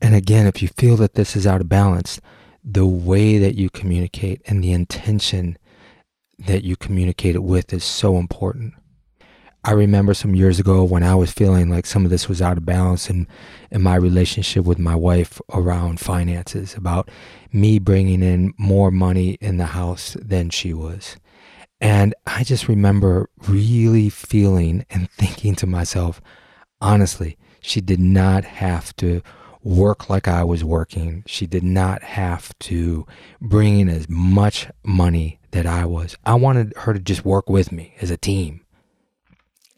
And 0.00 0.12
again, 0.12 0.44
if 0.48 0.60
you 0.60 0.66
feel 0.66 0.96
that 0.96 1.14
this 1.14 1.36
is 1.36 1.46
out 1.46 1.60
of 1.60 1.68
balance, 1.68 2.20
the 2.64 2.84
way 2.84 3.38
that 3.38 3.54
you 3.54 3.70
communicate 3.70 4.42
and 4.44 4.62
the 4.62 4.72
intention 4.72 5.56
that 6.36 6.64
you 6.64 6.74
communicate 6.74 7.36
it 7.36 7.44
with 7.44 7.72
is 7.72 7.84
so 7.84 8.16
important. 8.16 8.74
I 9.62 9.70
remember 9.70 10.14
some 10.14 10.34
years 10.34 10.58
ago 10.58 10.82
when 10.82 11.04
I 11.04 11.14
was 11.14 11.30
feeling 11.30 11.70
like 11.70 11.86
some 11.86 12.04
of 12.04 12.10
this 12.10 12.28
was 12.28 12.42
out 12.42 12.58
of 12.58 12.66
balance 12.66 13.08
in, 13.08 13.28
in 13.70 13.80
my 13.80 13.94
relationship 13.94 14.64
with 14.64 14.80
my 14.80 14.96
wife 14.96 15.40
around 15.52 16.00
finances, 16.00 16.74
about 16.74 17.08
me 17.52 17.78
bringing 17.78 18.20
in 18.20 18.52
more 18.58 18.90
money 18.90 19.38
in 19.40 19.58
the 19.58 19.66
house 19.66 20.16
than 20.20 20.50
she 20.50 20.74
was. 20.74 21.16
And 21.84 22.14
I 22.26 22.44
just 22.44 22.66
remember 22.66 23.28
really 23.46 24.08
feeling 24.08 24.86
and 24.88 25.10
thinking 25.10 25.54
to 25.56 25.66
myself, 25.66 26.22
honestly, 26.80 27.36
she 27.60 27.82
did 27.82 28.00
not 28.00 28.46
have 28.46 28.96
to 28.96 29.20
work 29.62 30.08
like 30.08 30.26
I 30.26 30.44
was 30.44 30.64
working. 30.64 31.24
She 31.26 31.46
did 31.46 31.62
not 31.62 32.02
have 32.02 32.58
to 32.60 33.06
bring 33.38 33.80
in 33.80 33.90
as 33.90 34.08
much 34.08 34.66
money 34.82 35.40
that 35.50 35.66
I 35.66 35.84
was. 35.84 36.16
I 36.24 36.36
wanted 36.36 36.72
her 36.78 36.94
to 36.94 36.98
just 36.98 37.22
work 37.22 37.50
with 37.50 37.70
me 37.70 37.94
as 38.00 38.10
a 38.10 38.16
team 38.16 38.64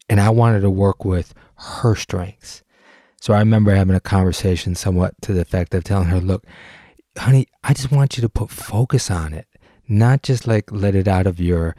and 0.09 0.21
I 0.21 0.31
wanted 0.31 0.61
to 0.61 0.71
work 0.71 1.05
with 1.05 1.35
her 1.57 1.97
strengths. 1.97 2.62
So 3.21 3.35
I 3.35 3.40
remember 3.40 3.75
having 3.75 3.97
a 3.97 4.01
conversation 4.01 4.77
somewhat 4.77 5.21
to 5.23 5.33
the 5.33 5.40
effect 5.40 5.75
of 5.75 5.83
telling 5.83 6.07
her, 6.07 6.21
look, 6.21 6.47
honey, 7.19 7.49
I 7.64 7.75
just 7.75 7.90
want 7.90 8.16
you 8.16 8.21
to 8.21 8.29
put 8.29 8.51
focus 8.51 9.11
on 9.11 9.35
it, 9.35 9.49
not 9.88 10.23
just 10.23 10.47
like 10.47 10.71
let 10.71 10.95
it 10.95 11.09
out 11.09 11.27
of 11.27 11.40
your 11.40 11.75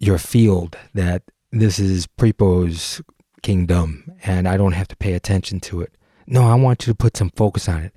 your 0.00 0.18
field 0.18 0.76
that 0.94 1.22
this 1.52 1.78
is 1.78 2.06
Prepo's 2.06 3.00
kingdom 3.42 4.10
and 4.24 4.48
I 4.48 4.56
don't 4.56 4.72
have 4.72 4.88
to 4.88 4.96
pay 4.96 5.12
attention 5.12 5.60
to 5.60 5.82
it. 5.82 5.94
No, 6.26 6.48
I 6.48 6.54
want 6.54 6.86
you 6.86 6.92
to 6.92 6.96
put 6.96 7.16
some 7.16 7.30
focus 7.30 7.68
on 7.68 7.82
it. 7.82 7.94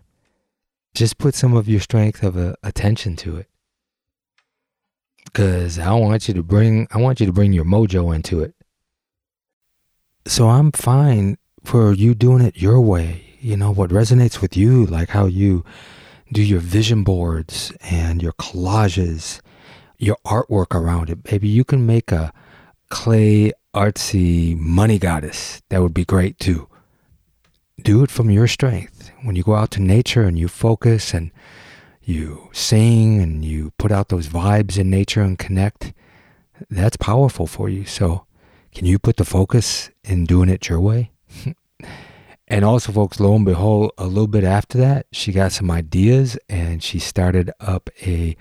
Just 0.94 1.18
put 1.18 1.34
some 1.34 1.56
of 1.56 1.68
your 1.68 1.80
strength 1.80 2.22
of 2.22 2.38
uh, 2.38 2.54
attention 2.62 3.16
to 3.18 3.38
it. 3.38 3.48
Cause 5.34 5.80
I 5.80 5.94
want 5.94 6.28
you 6.28 6.34
to 6.36 6.44
bring 6.44 6.88
I 6.92 7.00
want 7.00 7.20
you 7.20 7.26
to 7.26 7.34
bring 7.34 7.54
your 7.54 7.66
mojo 7.66 8.14
into 8.14 8.42
it. 8.42 8.54
So 10.28 10.50
I'm 10.50 10.72
fine 10.72 11.38
for 11.64 11.94
you 11.94 12.14
doing 12.14 12.42
it 12.44 12.58
your 12.58 12.80
way. 12.80 13.24
You 13.40 13.58
know, 13.58 13.72
what 13.72 13.90
resonates 13.90 14.42
with 14.42 14.56
you, 14.56 14.86
like 14.86 15.10
how 15.10 15.26
you 15.26 15.66
do 16.32 16.42
your 16.42 16.60
vision 16.60 17.04
boards 17.04 17.74
and 17.82 18.22
your 18.22 18.34
collages, 18.34 19.42
your 20.04 20.18
artwork 20.26 20.76
around 20.76 21.10
it. 21.10 21.20
Maybe 21.32 21.48
you 21.48 21.64
can 21.64 21.86
make 21.86 22.12
a 22.12 22.34
clay 22.90 23.52
artsy 23.74 24.58
money 24.58 25.00
goddess, 25.00 25.62
that 25.70 25.82
would 25.82 25.94
be 25.94 26.06
great 26.06 26.38
too. 26.40 26.68
Do 27.82 28.04
it 28.04 28.12
from 28.12 28.30
your 28.30 28.48
strength. 28.48 29.12
When 29.24 29.36
you 29.36 29.44
go 29.44 29.56
out 29.56 29.72
to 29.72 29.82
nature 29.82 30.24
and 30.24 30.38
you 30.38 30.48
focus 30.48 31.14
and 31.14 31.32
you 32.04 32.50
sing 32.52 33.20
and 33.22 33.44
you 33.44 33.72
put 33.78 33.92
out 33.92 34.10
those 34.10 34.28
vibes 34.28 34.78
in 34.78 34.90
nature 34.90 35.22
and 35.22 35.40
connect, 35.40 35.94
that's 36.70 36.98
powerful 36.98 37.48
for 37.48 37.70
you. 37.70 37.86
So, 37.86 38.26
can 38.76 38.86
you 38.86 39.00
put 39.00 39.18
the 39.18 39.26
focus 39.26 39.90
in 40.04 40.26
doing 40.26 40.50
it 40.50 40.70
your 40.70 40.80
way? 40.80 41.12
and 42.48 42.66
also, 42.66 42.92
folks, 42.92 43.20
lo 43.20 43.36
and 43.36 43.46
behold, 43.46 43.92
a 43.98 44.06
little 44.06 44.28
bit 44.28 44.44
after 44.44 44.78
that, 44.80 45.08
she 45.12 45.32
got 45.32 45.52
some 45.52 45.72
ideas 45.72 46.38
and 46.50 46.84
she 46.84 47.00
started 47.00 47.52
up 47.60 47.90
a 48.02 48.36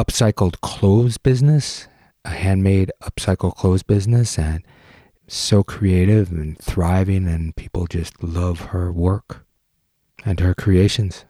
upcycled 0.00 0.58
clothes 0.62 1.18
business, 1.18 1.86
a 2.24 2.30
handmade 2.30 2.90
upcycled 3.02 3.54
clothes 3.54 3.82
business, 3.82 4.38
and 4.38 4.64
so 5.28 5.62
creative 5.62 6.30
and 6.30 6.58
thriving, 6.58 7.28
and 7.28 7.54
people 7.54 7.86
just 7.86 8.22
love 8.22 8.60
her 8.72 8.90
work 8.90 9.44
and 10.24 10.40
her 10.40 10.54
creations. 10.54 11.26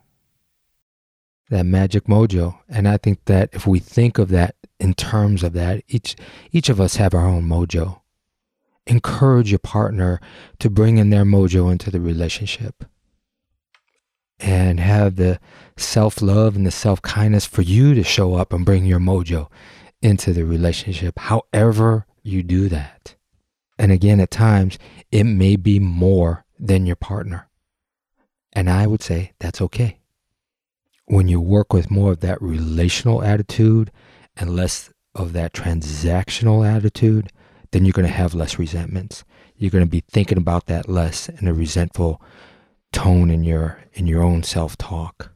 That 1.48 1.66
magic 1.66 2.04
mojo. 2.04 2.60
And 2.68 2.86
I 2.86 2.96
think 2.96 3.24
that 3.24 3.50
if 3.52 3.66
we 3.66 3.80
think 3.80 4.18
of 4.18 4.28
that 4.28 4.54
in 4.78 4.94
terms 4.94 5.42
of 5.42 5.52
that, 5.54 5.82
each 5.88 6.14
each 6.52 6.68
of 6.68 6.80
us 6.80 6.94
have 6.94 7.12
our 7.12 7.26
own 7.26 7.48
mojo. 7.48 8.02
Encourage 8.86 9.50
your 9.50 9.58
partner 9.58 10.20
to 10.60 10.70
bring 10.70 10.98
in 10.98 11.10
their 11.10 11.24
mojo 11.24 11.72
into 11.72 11.90
the 11.90 12.00
relationship. 12.00 12.84
And 14.42 14.80
have 14.80 15.16
the 15.16 15.38
self 15.76 16.22
love 16.22 16.56
and 16.56 16.66
the 16.66 16.70
self 16.70 17.02
kindness 17.02 17.46
for 17.46 17.62
you 17.62 17.94
to 17.94 18.02
show 18.02 18.34
up 18.34 18.52
and 18.52 18.64
bring 18.64 18.86
your 18.86 18.98
mojo 18.98 19.48
into 20.02 20.32
the 20.32 20.44
relationship, 20.44 21.18
however 21.18 22.06
you 22.22 22.42
do 22.42 22.68
that. 22.68 23.16
And 23.78 23.92
again, 23.92 24.20
at 24.20 24.30
times, 24.30 24.78
it 25.10 25.24
may 25.24 25.56
be 25.56 25.78
more 25.78 26.44
than 26.58 26.86
your 26.86 26.96
partner. 26.96 27.48
And 28.52 28.68
I 28.68 28.86
would 28.86 29.02
say 29.02 29.32
that's 29.38 29.60
okay. 29.60 29.98
When 31.06 31.28
you 31.28 31.40
work 31.40 31.72
with 31.72 31.90
more 31.90 32.12
of 32.12 32.20
that 32.20 32.40
relational 32.40 33.22
attitude 33.22 33.90
and 34.36 34.54
less 34.54 34.92
of 35.14 35.32
that 35.32 35.52
transactional 35.52 36.66
attitude, 36.66 37.32
then 37.72 37.84
you're 37.84 37.92
going 37.92 38.06
to 38.06 38.12
have 38.12 38.34
less 38.34 38.58
resentments. 38.58 39.24
You're 39.56 39.70
going 39.70 39.84
to 39.84 39.90
be 39.90 40.04
thinking 40.08 40.38
about 40.38 40.66
that 40.66 40.88
less 40.88 41.28
in 41.28 41.48
a 41.48 41.54
resentful 41.54 42.22
tone 42.92 43.30
in 43.30 43.44
your 43.44 43.82
in 43.92 44.06
your 44.06 44.22
own 44.22 44.42
self-talk 44.42 45.30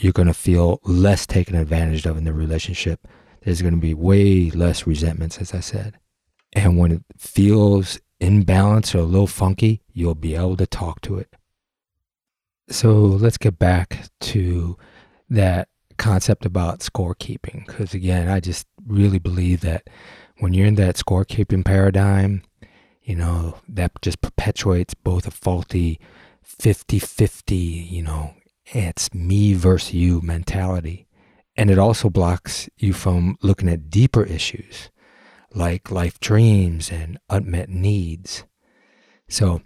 you're 0.00 0.12
going 0.12 0.28
to 0.28 0.34
feel 0.34 0.80
less 0.84 1.26
taken 1.26 1.54
advantage 1.54 2.06
of 2.06 2.16
in 2.16 2.24
the 2.24 2.32
relationship. 2.32 3.06
There's 3.42 3.62
going 3.62 3.74
to 3.74 3.80
be 3.80 3.94
way 3.94 4.50
less 4.50 4.86
resentments, 4.86 5.38
as 5.38 5.52
I 5.52 5.60
said. 5.60 5.98
And 6.54 6.78
when 6.78 6.90
it 6.90 7.02
feels 7.18 8.00
imbalanced 8.20 8.94
or 8.94 8.98
a 8.98 9.02
little 9.02 9.26
funky, 9.26 9.82
you'll 9.92 10.14
be 10.14 10.34
able 10.34 10.56
to 10.56 10.66
talk 10.66 11.00
to 11.02 11.18
it. 11.18 11.28
So 12.68 12.92
let's 12.94 13.38
get 13.38 13.58
back 13.58 14.04
to 14.20 14.76
that 15.28 15.68
concept 15.98 16.46
about 16.46 16.80
scorekeeping. 16.80 17.66
Because 17.66 17.92
again, 17.92 18.28
I 18.28 18.40
just 18.40 18.66
really 18.86 19.18
believe 19.18 19.60
that 19.60 19.88
when 20.38 20.54
you're 20.54 20.66
in 20.66 20.76
that 20.76 20.96
scorekeeping 20.96 21.64
paradigm, 21.64 22.42
you 23.02 23.16
know, 23.16 23.58
that 23.68 23.92
just 24.00 24.20
perpetuates 24.20 24.94
both 24.94 25.26
a 25.26 25.30
faulty 25.30 26.00
50 26.58 26.98
50, 26.98 27.56
you 27.56 28.02
know, 28.02 28.34
it's 28.66 29.12
me 29.14 29.54
versus 29.54 29.94
you 29.94 30.20
mentality. 30.20 31.06
And 31.56 31.70
it 31.70 31.78
also 31.78 32.10
blocks 32.10 32.68
you 32.76 32.92
from 32.92 33.36
looking 33.42 33.68
at 33.68 33.90
deeper 33.90 34.24
issues 34.24 34.90
like 35.54 35.90
life 35.90 36.20
dreams 36.20 36.90
and 36.90 37.18
unmet 37.28 37.68
needs. 37.68 38.44
So 39.28 39.62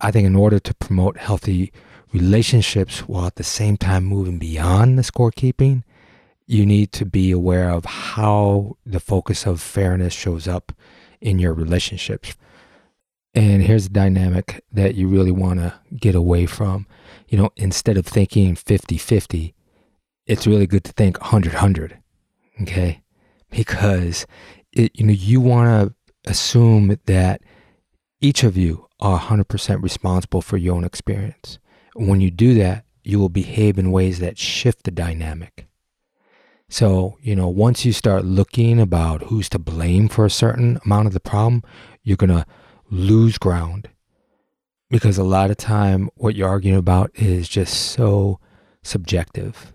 I 0.00 0.10
think 0.10 0.26
in 0.26 0.36
order 0.36 0.58
to 0.58 0.74
promote 0.74 1.16
healthy 1.16 1.72
relationships 2.12 3.00
while 3.00 3.26
at 3.26 3.36
the 3.36 3.44
same 3.44 3.76
time 3.76 4.04
moving 4.04 4.38
beyond 4.38 4.98
the 4.98 5.02
scorekeeping, 5.02 5.82
you 6.46 6.64
need 6.64 6.92
to 6.92 7.04
be 7.04 7.30
aware 7.30 7.70
of 7.70 7.84
how 7.84 8.76
the 8.86 9.00
focus 9.00 9.46
of 9.46 9.60
fairness 9.60 10.14
shows 10.14 10.48
up 10.48 10.72
in 11.20 11.38
your 11.38 11.52
relationships. 11.52 12.36
And 13.34 13.62
here's 13.62 13.84
the 13.84 13.90
dynamic 13.90 14.64
that 14.72 14.94
you 14.94 15.06
really 15.08 15.30
want 15.30 15.60
to 15.60 15.74
get 15.96 16.14
away 16.14 16.46
from 16.46 16.86
you 17.28 17.36
know, 17.36 17.50
instead 17.56 17.96
of 17.96 18.06
thinking 18.06 18.54
50 18.54 18.96
50, 18.96 19.54
it's 20.26 20.46
really 20.46 20.66
good 20.66 20.84
to 20.84 20.92
think 20.92 21.20
100 21.20 21.52
100. 21.54 21.98
Okay. 22.62 23.02
Because, 23.50 24.26
it, 24.72 24.92
you 24.94 25.06
know, 25.06 25.12
you 25.12 25.40
want 25.40 25.68
to 25.68 26.30
assume 26.30 26.98
that 27.06 27.40
each 28.20 28.42
of 28.42 28.56
you 28.56 28.86
are 29.00 29.18
100% 29.18 29.82
responsible 29.82 30.42
for 30.42 30.56
your 30.56 30.74
own 30.74 30.84
experience. 30.84 31.58
When 31.94 32.20
you 32.20 32.30
do 32.30 32.54
that, 32.54 32.84
you 33.04 33.18
will 33.18 33.28
behave 33.28 33.78
in 33.78 33.92
ways 33.92 34.18
that 34.18 34.38
shift 34.38 34.84
the 34.84 34.90
dynamic. 34.90 35.66
So, 36.68 37.16
you 37.22 37.34
know, 37.34 37.48
once 37.48 37.86
you 37.86 37.92
start 37.92 38.26
looking 38.26 38.78
about 38.78 39.22
who's 39.24 39.48
to 39.50 39.58
blame 39.58 40.08
for 40.08 40.26
a 40.26 40.30
certain 40.30 40.78
amount 40.84 41.06
of 41.06 41.14
the 41.14 41.20
problem, 41.20 41.62
you're 42.02 42.18
going 42.18 42.28
to 42.28 42.44
lose 42.90 43.38
ground 43.38 43.88
because 44.90 45.18
a 45.18 45.24
lot 45.24 45.50
of 45.50 45.56
time 45.56 46.08
what 46.16 46.34
you're 46.34 46.48
arguing 46.48 46.78
about 46.78 47.10
is 47.14 47.48
just 47.48 47.74
so 47.74 48.40
subjective. 48.82 49.72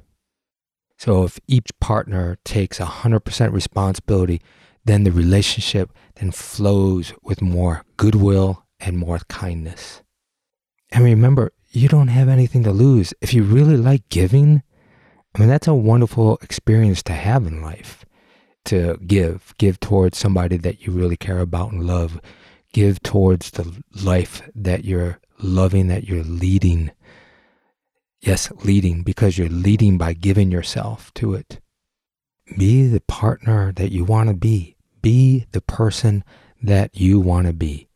So 0.98 1.24
if 1.24 1.40
each 1.48 1.70
partner 1.80 2.38
takes 2.44 2.80
100% 2.80 3.52
responsibility, 3.52 4.42
then 4.86 5.04
the 5.04 5.12
relationship 5.12 5.92
then 6.16 6.32
flows 6.32 7.14
with 7.22 7.42
more 7.42 7.84
goodwill 7.98 8.66
and 8.80 8.98
more 8.98 9.20
kindness. 9.28 10.02
And 10.92 11.04
remember, 11.04 11.52
you 11.72 11.88
don't 11.88 12.10
have 12.10 12.30
anything 12.30 12.64
to 12.64 12.72
lose. 12.72 13.14
If 13.22 13.34
you 13.34 13.44
really 13.44 13.78
like 13.78 14.08
giving, 14.10 14.62
I 15.36 15.40
mean, 15.40 15.50
that's 15.50 15.68
a 15.68 15.74
wonderful 15.74 16.38
experience 16.42 17.02
to 17.04 17.14
have 17.14 17.48
in 17.48 17.62
life 17.62 18.06
to 18.66 18.98
give, 19.06 19.54
give 19.58 19.80
towards 19.80 20.18
somebody 20.18 20.58
that 20.58 20.86
you 20.86 20.94
really 20.94 21.18
care 21.18 21.40
about 21.40 21.72
and 21.72 21.86
love 21.86 22.22
give 22.74 23.02
towards 23.02 23.52
the 23.52 23.82
life 24.04 24.42
that 24.54 24.84
you're 24.84 25.20
loving, 25.40 25.88
that 25.88 26.04
you're 26.04 26.24
leading. 26.24 26.92
Yes, 28.22 28.52
leading, 28.64 29.04
because 29.04 29.38
you're 29.38 29.50
leading 29.50 29.98
by 29.98 30.14
giving 30.14 30.52
yourself 30.52 31.14
to 31.16 31.34
it. 31.34 31.60
Be 32.58 32.88
the 32.88 33.02
partner 33.02 33.72
that 33.74 33.92
you 33.92 34.04
want 34.04 34.30
to 34.30 34.36
be. 34.36 34.76
Be 35.02 35.46
the 35.52 35.62
person 35.62 36.24
that 36.62 37.00
you 37.00 37.20
want 37.20 37.48
to 37.48 37.54
be. 37.54 37.88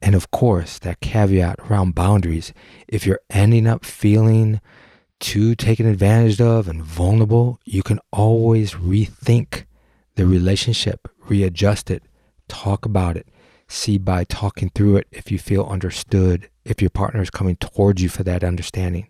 And 0.00 0.14
of 0.16 0.30
course, 0.32 0.78
that 0.80 1.00
caveat 1.00 1.60
around 1.60 1.94
boundaries 1.94 2.52
if 2.88 3.06
you're 3.06 3.20
ending 3.30 3.68
up 3.68 3.84
feeling 3.84 4.60
too 5.20 5.54
taken 5.54 5.86
advantage 5.86 6.40
of 6.40 6.66
and 6.66 6.82
vulnerable, 6.82 7.60
you 7.64 7.82
can 7.84 8.00
always 8.12 8.72
rethink 8.74 9.66
the 10.16 10.26
relationship, 10.26 11.08
readjust 11.28 11.90
it, 11.90 12.02
talk 12.48 12.84
about 12.84 13.16
it, 13.16 13.28
see 13.72 13.98
by 13.98 14.24
talking 14.24 14.70
through 14.70 14.96
it 14.96 15.08
if 15.10 15.30
you 15.30 15.38
feel 15.38 15.64
understood, 15.64 16.48
if 16.64 16.80
your 16.80 16.90
partner 16.90 17.22
is 17.22 17.30
coming 17.30 17.56
towards 17.56 18.02
you 18.02 18.08
for 18.08 18.22
that 18.22 18.44
understanding. 18.44 19.08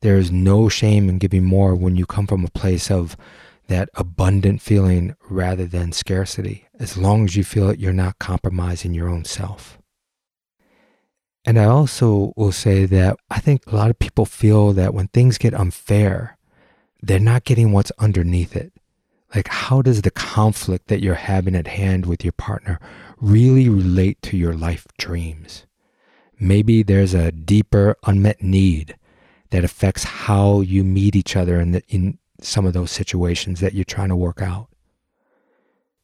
There 0.00 0.16
is 0.16 0.30
no 0.30 0.68
shame 0.68 1.08
in 1.08 1.18
giving 1.18 1.44
more 1.44 1.74
when 1.74 1.96
you 1.96 2.06
come 2.06 2.26
from 2.26 2.44
a 2.44 2.50
place 2.50 2.90
of 2.90 3.16
that 3.66 3.90
abundant 3.94 4.62
feeling 4.62 5.14
rather 5.28 5.66
than 5.66 5.92
scarcity, 5.92 6.66
as 6.78 6.96
long 6.96 7.24
as 7.24 7.36
you 7.36 7.44
feel 7.44 7.66
that 7.68 7.78
you're 7.78 7.92
not 7.92 8.18
compromising 8.18 8.94
your 8.94 9.08
own 9.08 9.24
self. 9.24 9.78
And 11.44 11.58
I 11.58 11.64
also 11.64 12.32
will 12.36 12.52
say 12.52 12.84
that 12.86 13.16
I 13.30 13.40
think 13.40 13.66
a 13.66 13.76
lot 13.76 13.90
of 13.90 13.98
people 13.98 14.26
feel 14.26 14.72
that 14.72 14.94
when 14.94 15.08
things 15.08 15.38
get 15.38 15.54
unfair, 15.54 16.36
they're 17.02 17.18
not 17.18 17.44
getting 17.44 17.72
what's 17.72 17.92
underneath 17.98 18.56
it. 18.56 18.72
Like, 19.34 19.48
how 19.48 19.82
does 19.82 20.02
the 20.02 20.10
conflict 20.10 20.88
that 20.88 21.02
you're 21.02 21.14
having 21.14 21.54
at 21.54 21.66
hand 21.66 22.06
with 22.06 22.24
your 22.24 22.32
partner 22.32 22.80
really 23.20 23.68
relate 23.68 24.20
to 24.22 24.36
your 24.36 24.54
life 24.54 24.86
dreams? 24.98 25.66
Maybe 26.40 26.82
there's 26.82 27.14
a 27.14 27.32
deeper 27.32 27.96
unmet 28.04 28.42
need 28.42 28.96
that 29.50 29.64
affects 29.64 30.04
how 30.04 30.60
you 30.60 30.84
meet 30.84 31.16
each 31.16 31.36
other 31.36 31.60
in, 31.60 31.72
the, 31.72 31.82
in 31.88 32.18
some 32.40 32.66
of 32.66 32.72
those 32.72 32.90
situations 32.90 33.60
that 33.60 33.74
you're 33.74 33.84
trying 33.84 34.10
to 34.10 34.16
work 34.16 34.42
out. 34.42 34.68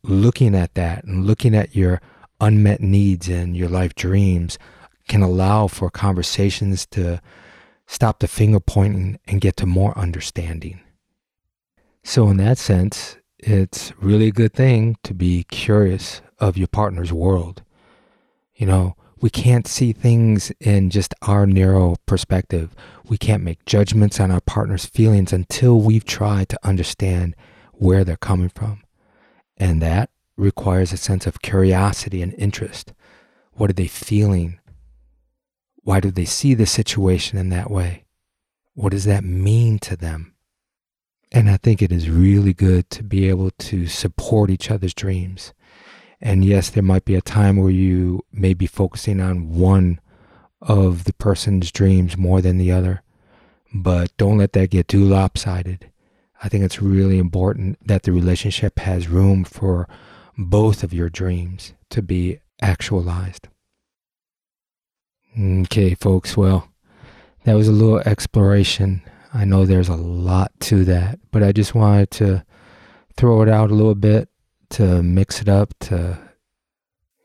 Looking 0.03 0.55
at 0.55 0.75
that 0.75 1.05
and 1.05 1.27
looking 1.27 1.55
at 1.55 1.77
your 1.77 2.01
unmet 2.41 2.81
needs 2.81 3.29
and 3.29 3.57
your 3.57 3.69
life 3.69 3.95
dreams 3.95 4.59
can 5.09 5.23
allow 5.23 5.67
for 5.67 5.91
conversations 5.91 6.87
to 6.87 7.21
stop 7.87 8.19
the 8.19 8.29
finger 8.29 8.61
pointing 8.61 9.19
and 9.27 9.41
get 9.41 9.57
to 9.59 9.67
more 9.67 9.97
understanding. 9.99 10.81
So, 12.03 12.29
in 12.29 12.37
that 12.39 12.59
sense, 12.59 13.17
it's 13.47 13.93
really 13.99 14.29
a 14.29 14.33
good 14.33 14.55
thing 14.55 14.97
to 15.03 15.13
be 15.13 15.45
curious 15.45 16.23
of 16.39 16.57
your 16.57 16.67
partner's 16.67 17.13
world. 17.13 17.63
You 18.55 18.67
know, 18.67 18.97
we 19.21 19.29
can't 19.29 19.67
see 19.67 19.93
things 19.93 20.51
in 20.61 20.89
just 20.89 21.15
our 21.23 21.47
narrow 21.47 21.97
perspective. 22.07 22.75
We 23.07 23.19
can't 23.19 23.43
make 23.43 23.65
judgments 23.67 24.19
on 24.19 24.31
our 24.31 24.41
partner's 24.41 24.87
feelings 24.87 25.33
until 25.33 25.81
we've 25.81 26.05
tried 26.05 26.49
to 26.51 26.59
understand 26.63 27.37
where 27.73 28.03
they're 28.03 28.17
coming 28.17 28.49
from. 28.49 28.83
And 29.59 29.83
that 29.83 30.11
requires 30.37 30.93
a 30.93 30.97
sense 30.97 31.27
of 31.27 31.43
curiosity 31.43 32.23
and 32.23 32.35
interest. 32.35 32.95
What 33.53 33.69
are 33.71 33.75
they 33.75 33.87
feeling? 33.87 34.59
Why 35.83 36.01
do 36.01 36.11
they 36.11 36.25
see 36.25 36.55
the 36.55 36.67
situation 36.67 37.39
in 37.39 37.51
that 37.51 37.71
way? 37.71 38.05
What 38.73 38.93
does 38.93 39.05
that 39.05 39.23
mean 39.23 39.79
to 39.81 39.97
them? 39.97 40.34
And 41.35 41.51
I 41.51 41.57
think 41.57 41.83
it 41.83 41.91
is 41.91 42.09
really 42.09 42.55
good 42.55 42.89
to 42.91 43.03
be 43.03 43.29
able 43.29 43.51
to 43.51 43.89
support 43.89 44.51
each 44.51 44.71
other's 44.71 44.95
dreams. 44.95 45.53
And 46.21 46.45
yes, 46.45 46.71
there 46.71 46.83
might 46.83 47.05
be 47.05 47.17
a 47.17 47.21
time 47.21 47.57
where 47.57 47.73
you 47.73 48.25
may 48.33 48.55
be 48.55 48.69
focusing 48.69 49.21
on 49.21 49.53
one 49.53 49.99
of 50.63 51.05
the 51.05 51.13
person's 51.13 51.73
dreams 51.73 52.17
more 52.17 52.41
than 52.41 52.57
the 52.57 52.71
other, 52.71 53.03
but 53.75 54.17
don't 54.17 54.39
let 54.39 54.53
that 54.53 54.71
get 54.71 54.87
too 54.87 55.05
lopsided. 55.05 55.91
I 56.41 56.49
think 56.49 56.63
it's 56.63 56.81
really 56.81 57.19
important 57.19 57.85
that 57.85 58.05
the 58.05 58.13
relationship 58.13 58.79
has 58.79 59.09
room 59.09 59.43
for 59.43 59.89
both 60.39 60.85
of 60.85 60.95
your 60.95 61.11
dreams 61.11 61.75
to 61.91 62.01
be 62.01 62.39
actualized. 62.63 63.49
Okay, 65.37 65.97
folks, 65.97 66.37
well, 66.37 66.69
that 67.43 67.55
was 67.55 67.67
a 67.67 67.73
little 67.73 67.99
exploration. 67.99 69.03
I 69.37 69.45
know 69.45 69.67
there's 69.67 69.89
a 69.89 69.97
lot 69.97 70.53
to 70.61 70.85
that, 70.85 71.19
but 71.33 71.43
I 71.43 71.51
just 71.51 71.75
wanted 71.75 72.13
to 72.13 72.45
throw 73.17 73.43
it 73.43 73.49
out 73.49 73.73
a 73.73 73.75
little 73.75 73.97
bit 73.97 74.29
to 74.71 75.03
mix 75.03 75.41
it 75.41 75.49
up, 75.49 75.75
to 75.81 76.19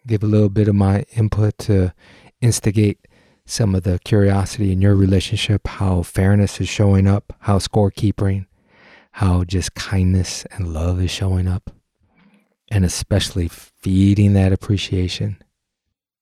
give 0.07 0.23
a 0.23 0.27
little 0.27 0.49
bit 0.49 0.67
of 0.67 0.73
my 0.73 1.05
input 1.15 1.59
to 1.59 1.93
instigate 2.41 3.07
some 3.45 3.75
of 3.75 3.83
the 3.83 3.99
curiosity 4.03 4.71
in 4.71 4.81
your 4.81 4.95
relationship, 4.95 5.67
how 5.67 6.01
fairness 6.01 6.59
is 6.59 6.67
showing 6.67 7.07
up, 7.07 7.31
how 7.41 7.59
scorekeeping, 7.59 8.47
how 9.13 9.43
just 9.43 9.75
kindness 9.75 10.45
and 10.45 10.73
love 10.73 10.99
is 11.01 11.11
showing 11.11 11.47
up, 11.47 11.69
and 12.71 12.83
especially 12.83 13.47
feeding 13.47 14.33
that 14.33 14.51
appreciation. 14.51 15.37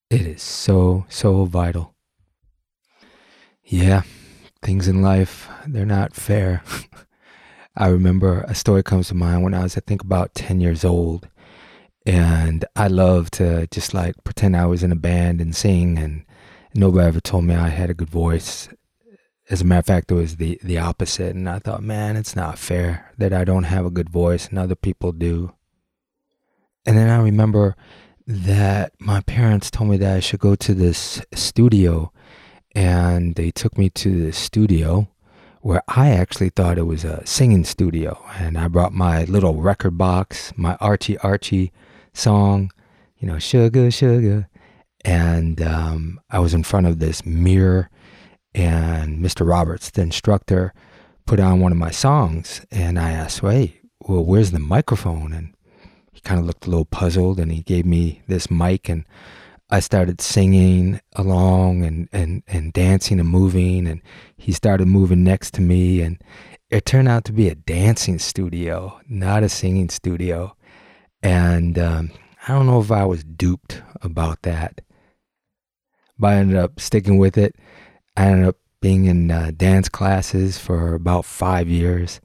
It 0.10 0.22
is 0.22 0.42
so, 0.42 1.06
so 1.08 1.46
vital. 1.46 1.96
Yeah, 3.64 4.04
things 4.68 4.90
in 4.90 5.02
life, 5.02 5.48
they're 5.66 5.86
not 5.86 6.14
fair. 6.14 6.62
I 7.78 7.88
remember 7.88 8.42
a 8.50 8.54
story 8.54 8.84
comes 8.84 9.08
to 9.08 9.16
mind 9.16 9.44
when 9.44 9.54
I 9.54 9.64
was, 9.64 9.78
I 9.78 9.80
think, 9.80 10.04
about 10.04 10.36
10 10.36 10.60
years 10.60 10.84
old. 10.84 11.30
And 12.06 12.66
I 12.76 12.90
love 12.90 13.32
to 13.32 13.68
just 13.68 13.94
like 13.94 14.22
pretend 14.26 14.58
I 14.58 14.66
was 14.66 14.84
in 14.84 14.92
a 14.92 14.96
band 14.98 15.40
and 15.40 15.56
sing. 15.56 15.98
And 15.98 16.26
nobody 16.76 17.08
ever 17.08 17.22
told 17.22 17.46
me 17.46 17.56
I 17.56 17.70
had 17.70 17.90
a 17.90 17.94
good 17.94 18.10
voice. 18.10 18.68
As 19.50 19.62
a 19.62 19.66
matter 19.66 19.80
of 19.80 19.86
fact, 19.86 20.12
it 20.12 20.16
was 20.16 20.36
the, 20.36 20.60
the 20.62 20.80
opposite. 20.80 21.34
And 21.34 21.48
I 21.48 21.60
thought, 21.60 21.82
man, 21.82 22.18
it's 22.18 22.36
not 22.36 22.60
fair 22.60 23.14
that 23.18 23.32
I 23.32 23.46
don't 23.46 23.64
have 23.64 23.86
a 23.86 23.90
good 23.90 24.10
voice 24.10 24.50
and 24.50 24.60
other 24.60 24.76
people 24.76 25.14
do. 25.14 25.54
And 26.86 26.98
then 26.98 27.10
I 27.10 27.24
remember 27.24 27.78
that 28.26 28.92
my 29.00 29.22
parents 29.22 29.72
told 29.72 29.92
me 29.92 29.96
that 29.96 30.18
I 30.18 30.20
should 30.20 30.42
go 30.42 30.56
to 30.56 30.74
this 30.74 31.22
studio. 31.34 32.12
And 32.78 33.34
they 33.34 33.50
took 33.50 33.76
me 33.76 33.90
to 33.90 34.26
the 34.26 34.32
studio 34.32 35.08
where 35.62 35.82
I 35.88 36.12
actually 36.12 36.50
thought 36.50 36.78
it 36.78 36.84
was 36.84 37.04
a 37.04 37.26
singing 37.26 37.64
studio. 37.64 38.24
And 38.36 38.56
I 38.56 38.68
brought 38.68 38.94
my 38.94 39.24
little 39.24 39.56
record 39.56 39.98
box, 39.98 40.54
my 40.56 40.76
Archie 40.76 41.18
Archie 41.18 41.72
song, 42.14 42.72
you 43.18 43.28
know, 43.28 43.40
Sugar, 43.40 43.90
Sugar. 43.90 44.48
And 45.04 45.60
um, 45.60 46.20
I 46.30 46.38
was 46.38 46.54
in 46.54 46.62
front 46.62 46.86
of 46.86 47.00
this 47.00 47.26
mirror, 47.26 47.90
and 48.54 49.26
Mr. 49.26 49.48
Roberts, 49.48 49.90
the 49.90 50.04
instructor, 50.04 50.72
put 51.26 51.40
on 51.40 51.60
one 51.60 51.72
of 51.72 51.80
my 51.80 51.90
songs. 51.90 52.64
And 52.70 53.00
I 53.00 53.10
asked, 53.10 53.40
Hey, 53.40 53.80
well, 54.02 54.24
where's 54.24 54.52
the 54.52 54.60
microphone? 54.60 55.34
And 55.34 55.56
he 56.14 56.20
kind 56.20 56.40
of 56.40 56.46
looked 56.46 56.68
a 56.68 56.70
little 56.70 56.86
puzzled, 56.86 57.40
and 57.40 57.52
he 57.52 57.64
gave 57.64 57.88
me 57.88 58.22
this 58.28 58.52
mic. 58.52 58.88
And 58.88 59.04
I 59.70 59.82
started 59.82 60.22
singing 60.22 61.02
along 61.16 61.84
and, 61.84 62.08
and, 62.14 62.44
and 62.48 62.72
dancing 62.72 63.20
and 63.20 63.28
moving, 63.28 63.86
and 63.88 64.02
he 64.38 64.54
started 64.54 64.88
moving 64.88 65.24
next 65.24 65.54
to 65.56 65.62
me. 65.62 66.02
And 66.02 66.22
it 66.70 66.86
turned 66.86 67.10
out 67.10 67.26
to 67.26 67.34
be 67.34 67.50
a 67.50 67.56
dancing 67.56 68.18
studio, 68.18 69.00
not 69.10 69.44
a 69.44 69.50
singing 69.50 69.90
studio. 69.90 70.56
And 71.22 71.78
um, 71.78 72.12
I 72.48 72.54
don't 72.54 72.66
know 72.66 72.80
if 72.80 72.92
I 72.92 73.06
was 73.06 73.24
duped 73.24 73.82
about 74.02 74.44
that, 74.44 74.82
but 76.18 76.28
I 76.28 76.36
ended 76.36 76.58
up 76.58 76.80
sticking 76.80 77.18
with 77.18 77.38
it. 77.38 77.56
I 78.16 78.28
ended 78.28 78.48
up 78.48 78.58
being 78.80 79.06
in 79.06 79.32
uh, 79.32 79.52
dance 79.56 79.90
classes 79.90 80.58
for 80.58 80.94
about 80.94 81.26
five 81.26 81.68
years. 81.68 82.22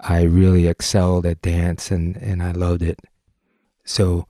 I 0.00 0.22
really 0.22 0.66
excelled 0.66 1.24
at 1.24 1.40
dance 1.40 1.90
and, 1.90 2.16
and 2.16 2.42
I 2.42 2.50
loved 2.50 2.82
it. 2.82 3.00
So 3.84 4.26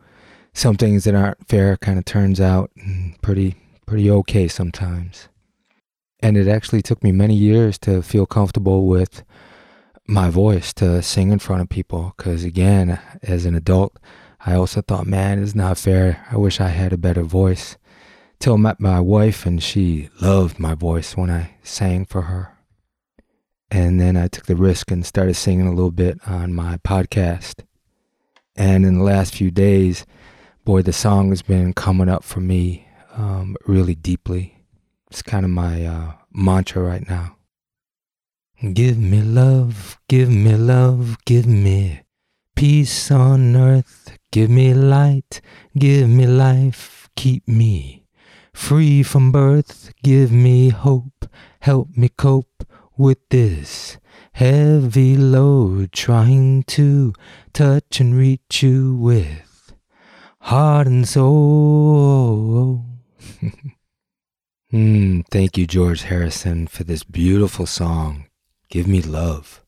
some 0.55 0.77
things 0.77 1.05
that 1.05 1.15
aren't 1.15 1.49
fair 1.49 1.77
kind 1.77 1.99
of 1.99 2.05
turns 2.05 2.41
out 2.41 2.71
mm, 2.79 3.21
pretty 3.23 3.57
pretty 3.87 4.11
okay 4.11 4.49
sometimes. 4.49 5.29
And 6.21 6.37
it 6.37 6.47
actually 6.47 6.83
took 6.83 7.03
me 7.03 7.11
many 7.11 7.35
years 7.35 7.79
to 7.81 8.01
feel 8.01 8.27
comfortable 8.27 8.87
with 8.87 9.25
my 10.07 10.31
voice 10.31 10.73
to 10.75 11.03
sing 11.03 11.31
in 11.31 11.39
front 11.39 11.63
of 11.63 11.69
people 11.69 12.15
because 12.17 12.45
again 12.45 12.99
as 13.23 13.45
an 13.45 13.55
adult 13.55 13.99
i 14.45 14.53
also 14.53 14.83
thought 14.83 15.07
man 15.07 15.41
it's 15.41 15.55
not 15.55 15.79
fair. 15.79 16.27
I 16.31 16.37
wish 16.37 16.61
i 16.61 16.69
had 16.69 16.93
a 16.93 16.99
better 16.99 17.23
voice. 17.23 17.77
Till 18.41 18.55
i 18.55 18.57
met 18.57 18.81
my 18.81 19.01
wife 19.01 19.47
and 19.47 19.63
she 19.63 20.09
loved 20.21 20.59
my 20.59 20.75
voice 20.75 21.17
when 21.17 21.31
i 21.31 21.55
sang 21.63 22.05
for 22.05 22.23
her. 22.23 22.57
And 23.71 24.01
then 24.01 24.17
i 24.17 24.29
took 24.29 24.47
the 24.47 24.57
risk 24.57 24.91
and 24.91 25.07
started 25.07 25.35
singing 25.35 25.67
a 25.67 25.75
little 25.75 25.93
bit 25.93 26.19
on 26.27 26.53
my 26.53 26.79
podcast. 26.79 27.65
And 28.57 28.85
in 28.85 28.99
the 28.99 29.05
last 29.05 29.35
few 29.35 29.51
days 29.51 30.05
boy 30.65 30.83
the 30.83 30.93
song 30.93 31.31
has 31.31 31.43
been 31.43 31.73
coming 31.73 32.09
up 32.09 32.25
for 32.25 32.41
me 32.41 32.87
um, 33.15 33.57
really 33.67 33.95
deeply 33.95 34.65
it's 35.11 35.23
kind 35.23 35.45
of 35.45 35.51
my 35.51 35.85
uh, 35.85 36.13
mantra 36.33 36.83
right 36.83 37.09
now 37.09 37.37
Give 38.63 38.97
me 38.97 39.23
love, 39.23 39.99
give 40.09 40.31
me 40.31 40.55
love, 40.55 41.17
give 41.25 41.47
me 41.47 42.03
peace 42.55 43.11
on 43.11 43.57
earth. 43.57 44.17
Give 44.31 44.49
me 44.51 44.73
light, 44.73 45.41
give 45.77 46.09
me 46.09 46.29
life, 46.29 47.11
keep 47.17 47.49
me 47.49 48.07
free 48.55 49.03
from 49.03 49.33
birth. 49.33 49.93
Give 50.05 50.31
me 50.31 50.69
hope, 50.69 51.27
help 51.63 51.89
me 51.97 52.09
cope 52.09 52.65
with 52.97 53.19
this 53.31 53.99
heavy 54.35 55.17
load. 55.17 55.91
Trying 55.91 56.63
to 56.79 57.15
touch 57.53 57.99
and 57.99 58.15
reach 58.15 58.63
you 58.63 58.95
with 58.95 59.52
heart 60.43 60.89
and 60.89 61.09
soul. 61.09 62.85
mm, 64.73 65.25
thank 65.31 65.57
you, 65.57 65.67
George 65.67 66.03
Harrison, 66.03 66.67
for 66.67 66.83
this 66.83 67.05
beautiful 67.05 67.65
song. 67.65 68.27
Give 68.69 68.89
me 68.89 69.01
love. 69.01 69.63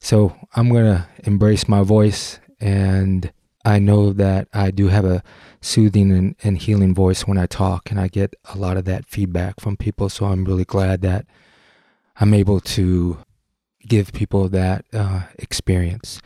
So 0.00 0.36
I'm 0.54 0.68
going 0.68 0.84
to 0.84 1.08
embrace 1.24 1.66
my 1.66 1.82
voice, 1.82 2.38
and 2.60 3.32
I 3.64 3.78
know 3.78 4.12
that 4.12 4.48
I 4.52 4.70
do 4.70 4.88
have 4.88 5.06
a 5.06 5.22
soothing 5.62 6.12
and, 6.12 6.36
and, 6.42 6.58
healing 6.58 6.94
voice 6.94 7.26
when 7.26 7.38
I 7.38 7.46
talk, 7.46 7.90
and 7.90 7.98
I 7.98 8.08
get 8.08 8.34
a 8.54 8.58
lot 8.58 8.76
of 8.76 8.84
that 8.84 9.06
feedback 9.06 9.60
from 9.60 9.76
people. 9.76 10.08
So 10.08 10.26
I'm 10.26 10.44
really 10.44 10.66
glad 10.66 11.00
that 11.02 11.26
I'm 12.20 12.34
able 12.34 12.60
to 12.60 13.18
give 13.86 14.12
people 14.12 14.48
that 14.50 14.84
uh, 14.92 15.22
experience. 15.38 16.20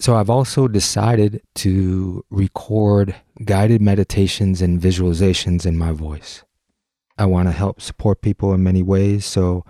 So 0.00 0.16
I've 0.16 0.30
also 0.30 0.66
decided 0.66 1.40
to 1.56 2.24
record 2.30 3.14
guided 3.44 3.80
meditations 3.80 4.60
and 4.60 4.80
visualizations 4.80 5.64
in 5.64 5.78
my 5.78 5.92
voice. 5.92 6.42
I 7.16 7.26
want 7.26 7.48
to 7.48 7.52
help 7.52 7.80
support 7.80 8.20
people 8.20 8.52
in 8.54 8.62
many 8.62 8.82
ways. 8.82 9.24
So 9.24 9.64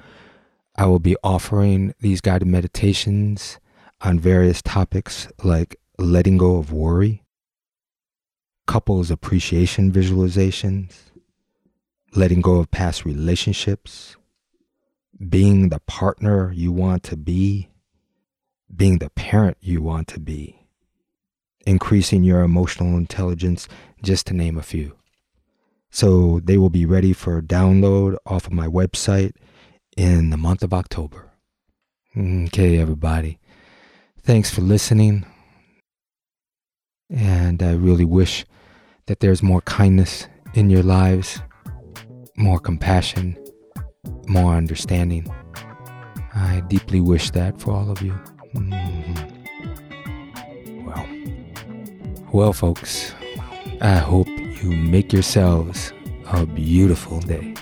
I 0.76 0.86
will 0.86 0.98
be 0.98 1.16
offering 1.22 1.94
these 2.00 2.20
guided 2.20 2.48
meditations 2.48 3.58
on 4.00 4.18
various 4.18 4.62
topics 4.62 5.28
like 5.42 5.76
letting 5.98 6.38
go 6.38 6.56
of 6.56 6.72
worry, 6.72 7.22
couples 8.66 9.10
appreciation 9.10 9.92
visualizations, 9.92 10.94
letting 12.16 12.40
go 12.40 12.56
of 12.56 12.70
past 12.70 13.04
relationships, 13.04 14.16
being 15.28 15.68
the 15.68 15.80
partner 15.80 16.50
you 16.52 16.72
want 16.72 17.02
to 17.04 17.16
be, 17.16 17.68
being 18.74 18.98
the 18.98 19.10
parent 19.10 19.56
you 19.60 19.82
want 19.82 20.08
to 20.08 20.20
be, 20.20 20.66
increasing 21.66 22.24
your 22.24 22.42
emotional 22.42 22.96
intelligence, 22.96 23.68
just 24.02 24.26
to 24.26 24.34
name 24.34 24.58
a 24.58 24.62
few. 24.62 24.96
So 25.90 26.40
they 26.42 26.58
will 26.58 26.70
be 26.70 26.86
ready 26.86 27.12
for 27.12 27.40
download 27.40 28.16
off 28.26 28.46
of 28.46 28.52
my 28.52 28.66
website 28.66 29.32
in 29.96 30.30
the 30.30 30.36
month 30.36 30.62
of 30.62 30.74
October. 30.74 31.30
Okay, 32.16 32.78
everybody. 32.78 33.38
Thanks 34.20 34.50
for 34.50 34.60
listening. 34.60 35.26
And 37.10 37.62
I 37.62 37.72
really 37.74 38.04
wish 38.04 38.44
that 39.06 39.20
there's 39.20 39.42
more 39.42 39.60
kindness 39.62 40.26
in 40.54 40.70
your 40.70 40.82
lives, 40.82 41.40
more 42.36 42.58
compassion, 42.58 43.36
more 44.26 44.54
understanding. 44.54 45.32
I 46.34 46.62
deeply 46.68 47.00
wish 47.00 47.30
that 47.32 47.60
for 47.60 47.72
all 47.72 47.90
of 47.90 48.02
you. 48.02 48.18
Mm-hmm. 48.54 49.14
Well, 50.86 51.06
Well, 52.32 52.52
folks, 52.52 53.12
I 53.80 53.96
hope 53.96 54.28
you 54.28 54.70
make 54.70 55.12
yourselves 55.12 55.92
a 56.32 56.46
beautiful 56.46 57.18
day. 57.20 57.54